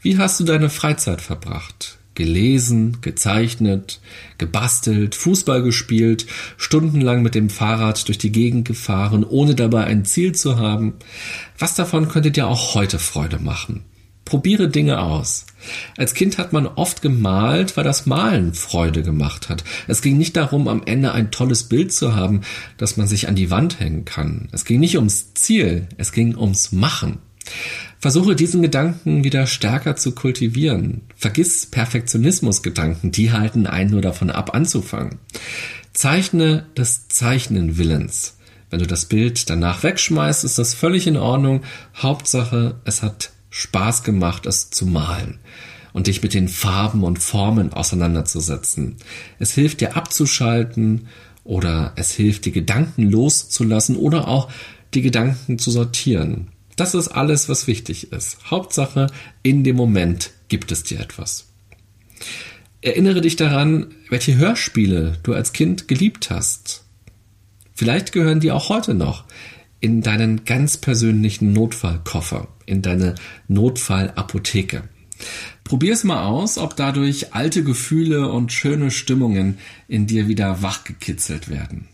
Wie 0.00 0.18
hast 0.18 0.38
du 0.38 0.44
deine 0.44 0.70
Freizeit 0.70 1.20
verbracht? 1.20 1.97
Gelesen, 2.18 2.98
gezeichnet, 3.00 4.00
gebastelt, 4.36 5.14
Fußball 5.14 5.62
gespielt, 5.62 6.26
stundenlang 6.58 7.22
mit 7.22 7.34
dem 7.34 7.48
Fahrrad 7.48 8.06
durch 8.08 8.18
die 8.18 8.32
Gegend 8.32 8.66
gefahren, 8.66 9.24
ohne 9.24 9.54
dabei 9.54 9.84
ein 9.84 10.04
Ziel 10.04 10.34
zu 10.34 10.58
haben. 10.58 10.94
Was 11.58 11.76
davon 11.76 12.08
könnte 12.08 12.32
dir 12.32 12.48
auch 12.48 12.74
heute 12.74 12.98
Freude 12.98 13.38
machen? 13.38 13.84
Probiere 14.24 14.68
Dinge 14.68 15.00
aus. 15.00 15.46
Als 15.96 16.12
Kind 16.12 16.36
hat 16.36 16.52
man 16.52 16.66
oft 16.66 17.00
gemalt, 17.00 17.76
weil 17.76 17.84
das 17.84 18.04
Malen 18.04 18.52
Freude 18.52 19.02
gemacht 19.02 19.48
hat. 19.48 19.64
Es 19.86 20.02
ging 20.02 20.18
nicht 20.18 20.36
darum, 20.36 20.68
am 20.68 20.82
Ende 20.84 21.12
ein 21.12 21.30
tolles 21.30 21.64
Bild 21.64 21.92
zu 21.92 22.14
haben, 22.14 22.42
das 22.76 22.96
man 22.96 23.06
sich 23.06 23.28
an 23.28 23.36
die 23.36 23.50
Wand 23.50 23.80
hängen 23.80 24.04
kann. 24.04 24.48
Es 24.52 24.64
ging 24.64 24.80
nicht 24.80 24.96
ums 24.96 25.32
Ziel, 25.34 25.88
es 25.96 26.12
ging 26.12 26.36
ums 26.36 26.72
Machen. 26.72 27.18
Versuche 28.00 28.36
diesen 28.36 28.62
Gedanken 28.62 29.24
wieder 29.24 29.46
stärker 29.46 29.96
zu 29.96 30.12
kultivieren. 30.12 31.02
Vergiss 31.16 31.66
Perfektionismusgedanken, 31.66 33.10
die 33.10 33.32
halten 33.32 33.66
einen 33.66 33.90
nur 33.90 34.02
davon 34.02 34.30
ab 34.30 34.54
anzufangen. 34.54 35.18
Zeichne 35.92 36.66
des 36.76 37.08
Zeichnen 37.08 37.76
Willens. 37.76 38.36
Wenn 38.70 38.80
du 38.80 38.86
das 38.86 39.06
Bild 39.06 39.50
danach 39.50 39.82
wegschmeißt, 39.82 40.44
ist 40.44 40.58
das 40.58 40.74
völlig 40.74 41.06
in 41.06 41.16
Ordnung. 41.16 41.62
Hauptsache, 41.96 42.76
es 42.84 43.02
hat 43.02 43.32
Spaß 43.50 44.04
gemacht, 44.04 44.46
es 44.46 44.70
zu 44.70 44.86
malen 44.86 45.38
und 45.92 46.06
dich 46.06 46.22
mit 46.22 46.34
den 46.34 46.48
Farben 46.48 47.02
und 47.02 47.18
Formen 47.18 47.72
auseinanderzusetzen. 47.72 48.96
Es 49.38 49.52
hilft 49.52 49.80
dir 49.80 49.96
abzuschalten 49.96 51.08
oder 51.44 51.92
es 51.96 52.12
hilft 52.12 52.44
die 52.44 52.52
Gedanken 52.52 53.10
loszulassen 53.10 53.96
oder 53.96 54.28
auch 54.28 54.50
die 54.94 55.02
Gedanken 55.02 55.58
zu 55.58 55.70
sortieren. 55.70 56.48
Das 56.78 56.94
ist 56.94 57.08
alles, 57.08 57.48
was 57.48 57.66
wichtig 57.66 58.12
ist. 58.12 58.38
Hauptsache, 58.52 59.08
in 59.42 59.64
dem 59.64 59.74
Moment 59.74 60.30
gibt 60.46 60.70
es 60.70 60.84
dir 60.84 61.00
etwas. 61.00 61.48
Erinnere 62.80 63.20
dich 63.20 63.34
daran, 63.34 63.88
welche 64.10 64.36
Hörspiele 64.36 65.18
du 65.24 65.34
als 65.34 65.52
Kind 65.52 65.88
geliebt 65.88 66.30
hast. 66.30 66.84
Vielleicht 67.74 68.12
gehören 68.12 68.38
die 68.38 68.52
auch 68.52 68.68
heute 68.68 68.94
noch 68.94 69.24
in 69.80 70.02
deinen 70.02 70.44
ganz 70.44 70.76
persönlichen 70.76 71.52
Notfallkoffer, 71.52 72.46
in 72.64 72.80
deine 72.80 73.16
Notfallapotheke. 73.48 74.84
Probier 75.64 75.94
es 75.94 76.04
mal 76.04 76.26
aus, 76.26 76.58
ob 76.58 76.76
dadurch 76.76 77.34
alte 77.34 77.64
Gefühle 77.64 78.30
und 78.30 78.52
schöne 78.52 78.92
Stimmungen 78.92 79.58
in 79.88 80.06
dir 80.06 80.28
wieder 80.28 80.62
wachgekitzelt 80.62 81.48
werden. 81.50 81.88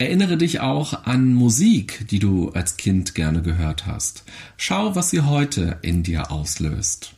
Erinnere 0.00 0.36
dich 0.36 0.60
auch 0.60 1.06
an 1.06 1.34
Musik, 1.34 2.06
die 2.08 2.20
du 2.20 2.50
als 2.50 2.76
Kind 2.76 3.16
gerne 3.16 3.42
gehört 3.42 3.84
hast. 3.84 4.22
Schau, 4.56 4.94
was 4.94 5.10
sie 5.10 5.22
heute 5.22 5.78
in 5.82 6.04
dir 6.04 6.30
auslöst. 6.30 7.14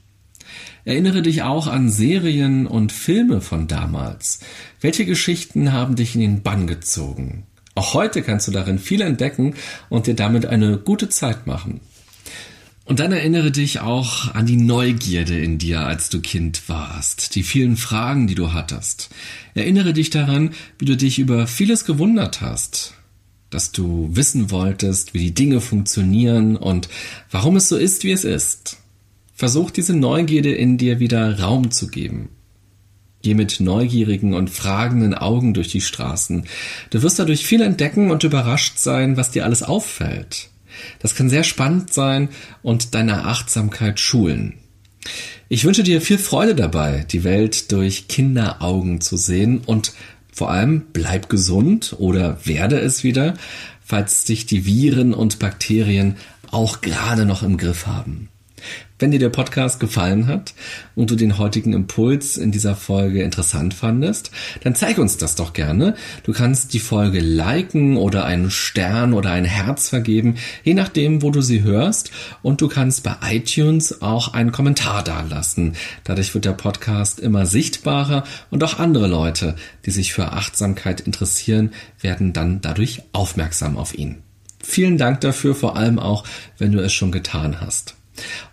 Erinnere 0.87 1.21
dich 1.21 1.43
auch 1.43 1.67
an 1.67 1.91
Serien 1.91 2.67
und 2.67 2.91
Filme 2.91 3.43
von 3.43 3.69
damals. 3.69 4.41
Welche 4.81 5.05
Geschichten 5.05 5.73
haben 5.73 5.95
dich 5.95 6.15
in 6.15 6.23
den 6.23 6.43
Bann 6.43 6.67
gezogen? 6.67 7.45
Auch 7.75 7.93
heute 7.93 8.23
kannst 8.23 8.49
du 8.49 8.53
darin 8.53 8.79
viel 8.79 9.03
entdecken 9.03 9.55
und 9.91 10.07
dir 10.07 10.15
damit 10.15 10.47
eine 10.47 10.79
gute 10.79 11.11
Zeit 11.11 11.47
machen. 11.47 11.81
Und 12.91 12.99
dann 12.99 13.13
erinnere 13.13 13.53
dich 13.53 13.79
auch 13.79 14.35
an 14.35 14.47
die 14.47 14.57
Neugierde 14.57 15.39
in 15.39 15.59
dir, 15.59 15.83
als 15.83 16.09
du 16.09 16.21
Kind 16.21 16.69
warst, 16.69 17.37
die 17.37 17.45
vielen 17.45 17.77
Fragen, 17.77 18.27
die 18.27 18.35
du 18.35 18.53
hattest. 18.53 19.11
Erinnere 19.55 19.93
dich 19.93 20.11
daran, 20.11 20.51
wie 20.81 20.87
du 20.87 20.97
dich 20.97 21.21
über 21.21 21.47
vieles 21.47 21.85
gewundert 21.85 22.41
hast, 22.41 22.95
dass 23.49 23.71
du 23.71 24.11
wissen 24.15 24.51
wolltest, 24.51 25.15
wie 25.15 25.21
die 25.21 25.35
Dinge 25.35 25.61
funktionieren 25.61 26.57
und 26.57 26.89
warum 27.31 27.55
es 27.55 27.69
so 27.69 27.77
ist, 27.77 28.03
wie 28.03 28.11
es 28.11 28.25
ist. 28.25 28.79
Versuch 29.37 29.71
diese 29.71 29.95
Neugierde 29.95 30.53
in 30.53 30.77
dir 30.77 30.99
wieder 30.99 31.39
Raum 31.39 31.71
zu 31.71 31.87
geben. 31.87 32.31
Geh 33.23 33.35
mit 33.35 33.61
neugierigen 33.61 34.35
und 34.35 34.51
fragenden 34.51 35.15
Augen 35.15 35.55
durch 35.55 35.69
die 35.69 35.81
Straßen. 35.81 36.45
Du 36.91 37.03
wirst 37.03 37.21
dadurch 37.21 37.47
viel 37.47 37.63
entdecken 37.63 38.11
und 38.11 38.25
überrascht 38.25 38.79
sein, 38.79 39.17
was 39.17 39.31
dir 39.31 39.45
alles 39.45 39.63
auffällt. 39.63 40.51
Das 40.99 41.15
kann 41.15 41.31
sehr 41.31 41.45
spannend 41.45 41.93
sein 41.93 42.29
und 42.63 42.95
deine 42.95 43.25
Achtsamkeit 43.25 44.01
schulen. 44.01 44.55
Ich 45.49 45.65
wünsche 45.65 45.83
dir 45.83 46.01
viel 46.01 46.19
Freude 46.19 46.55
dabei, 46.55 47.05
die 47.11 47.25
Welt 47.25 47.73
durch 47.73 48.09
Kinderaugen 48.09 49.01
zu 49.01 49.17
sehen 49.17 49.63
und 49.67 49.93
vor 50.33 50.51
allem 50.51 50.85
bleib 50.93 51.29
gesund 51.29 51.97
oder 51.99 52.39
werde 52.47 52.79
es 52.79 53.03
wieder, 53.03 53.35
falls 53.85 54.25
dich 54.25 54.47
die 54.47 54.65
Viren 54.65 55.13
und 55.13 55.39
Bakterien 55.39 56.17
auch 56.51 56.81
gerade 56.81 57.27
noch 57.27 57.43
im 57.43 57.57
Griff 57.57 57.87
haben. 57.87 58.29
Wenn 59.01 59.13
dir 59.13 59.19
der 59.19 59.31
Podcast 59.31 59.81
gefallen 59.81 60.27
hat 60.27 60.53
und 60.95 61.11
du 61.11 61.17
den 61.17 61.39
heutigen 61.39 61.73
Impuls 61.73 62.37
in 62.37 62.53
dieser 62.53 62.77
Folge 62.77 63.23
interessant 63.23 63.73
fandest, 63.73 64.31
dann 64.63 64.75
zeig 64.75 64.99
uns 64.99 65.17
das 65.17 65.37
doch 65.37 65.55
gerne. 65.55 65.95
Du 66.23 66.33
kannst 66.33 66.75
die 66.75 66.81
Folge 66.81 67.21
liken 67.21 67.97
oder 67.97 68.27
einen 68.27 68.51
Stern 68.51 69.15
oder 69.15 69.31
ein 69.31 69.47
Herz 69.47 69.89
vergeben, 69.89 70.35
je 70.65 70.75
nachdem, 70.75 71.23
wo 71.23 71.31
du 71.31 71.41
sie 71.41 71.63
hörst. 71.63 72.11
Und 72.43 72.61
du 72.61 72.69
kannst 72.69 73.03
bei 73.03 73.17
iTunes 73.31 74.03
auch 74.03 74.35
einen 74.35 74.53
Kommentar 74.53 75.03
dalassen. 75.03 75.77
Dadurch 76.05 76.35
wird 76.35 76.45
der 76.45 76.53
Podcast 76.53 77.21
immer 77.21 77.47
sichtbarer 77.47 78.25
und 78.51 78.63
auch 78.63 78.79
andere 78.79 79.07
Leute, 79.07 79.57
die 79.87 79.93
sich 79.93 80.13
für 80.13 80.33
Achtsamkeit 80.33 81.01
interessieren, 81.01 81.71
werden 82.01 82.35
dann 82.35 82.61
dadurch 82.61 83.03
aufmerksam 83.13 83.79
auf 83.79 83.97
ihn. 83.97 84.19
Vielen 84.63 84.99
Dank 84.99 85.23
dafür, 85.23 85.55
vor 85.55 85.77
allem 85.77 85.99
auch, 85.99 86.25
wenn 86.59 86.73
du 86.73 86.81
es 86.81 86.93
schon 86.93 87.13
getan 87.13 87.63
hast. 87.63 87.95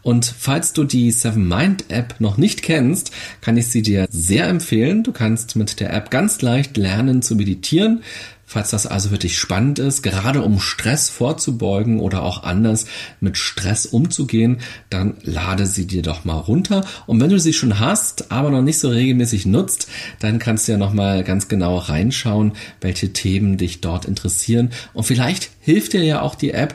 Und 0.02 0.26
falls 0.26 0.74
du 0.74 0.84
die 0.84 1.12
Seven 1.12 1.48
Mind 1.48 1.86
App 1.90 2.16
noch 2.20 2.38
nicht 2.38 2.62
kennst, 2.62 3.12
kann 3.42 3.58
ich 3.58 3.68
sie 3.68 3.82
dir 3.82 4.08
sehr 4.10 4.48
empfehlen. 4.48 5.04
Du 5.04 5.12
kannst 5.12 5.56
mit 5.56 5.80
der 5.80 5.94
App 5.94 6.12
ganz 6.12 6.42
leicht 6.42 6.78
lernen 6.78 7.22
zu 7.22 7.36
meditieren. 7.36 8.04
Falls 8.50 8.70
das 8.70 8.88
also 8.88 9.10
für 9.10 9.18
dich 9.18 9.38
spannend 9.38 9.78
ist, 9.78 10.04
gerade 10.04 10.42
um 10.42 10.62
Stress 10.62 11.10
vorzubeugen 11.10 12.00
oder 12.00 12.24
auch 12.24 12.44
anders 12.44 12.86
mit 13.20 13.38
Stress 13.38 13.86
umzugehen, 13.86 14.60
dann 14.90 15.16
lade 15.24 15.66
sie 15.66 15.86
dir 15.86 16.02
doch 16.02 16.24
mal 16.24 16.40
runter. 16.40 16.86
Und 17.08 17.20
wenn 17.20 17.30
du 17.30 17.40
sie 17.40 17.52
schon 17.52 17.78
hast, 17.78 18.32
aber 18.32 18.50
noch 18.50 18.62
nicht 18.62 18.80
so 18.80 18.88
regelmäßig 18.88 19.48
nutzt, 19.48 19.90
dann 20.20 20.40
kannst 20.40 20.66
du 20.66 20.72
ja 20.72 20.78
noch 20.78 20.94
mal 20.94 21.26
ganz 21.26 21.50
genau 21.50 21.76
reinschauen, 21.78 22.54
welche 22.80 23.12
Themen 23.12 23.58
dich 23.58 23.82
dort 23.82 24.06
interessieren. 24.06 24.70
Und 24.94 25.04
vielleicht 25.04 25.50
hilft 25.60 25.92
dir 25.92 26.06
ja 26.06 26.22
auch 26.22 26.36
die 26.36 26.52
App, 26.52 26.74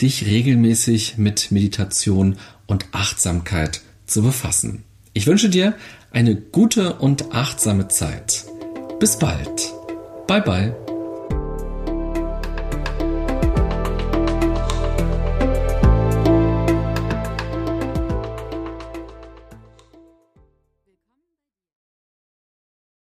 dich 0.00 0.26
regelmäßig 0.26 1.18
mit 1.18 1.50
Meditation 1.50 2.36
und 2.66 2.86
Achtsamkeit 2.92 3.82
zu 4.06 4.22
befassen. 4.22 4.84
Ich 5.12 5.26
wünsche 5.26 5.48
dir 5.48 5.74
eine 6.10 6.34
gute 6.36 6.94
und 6.94 7.32
achtsame 7.32 7.88
Zeit. 7.88 8.44
Bis 8.98 9.18
bald. 9.18 9.72
Bye 10.26 10.42
bye. 10.42 10.83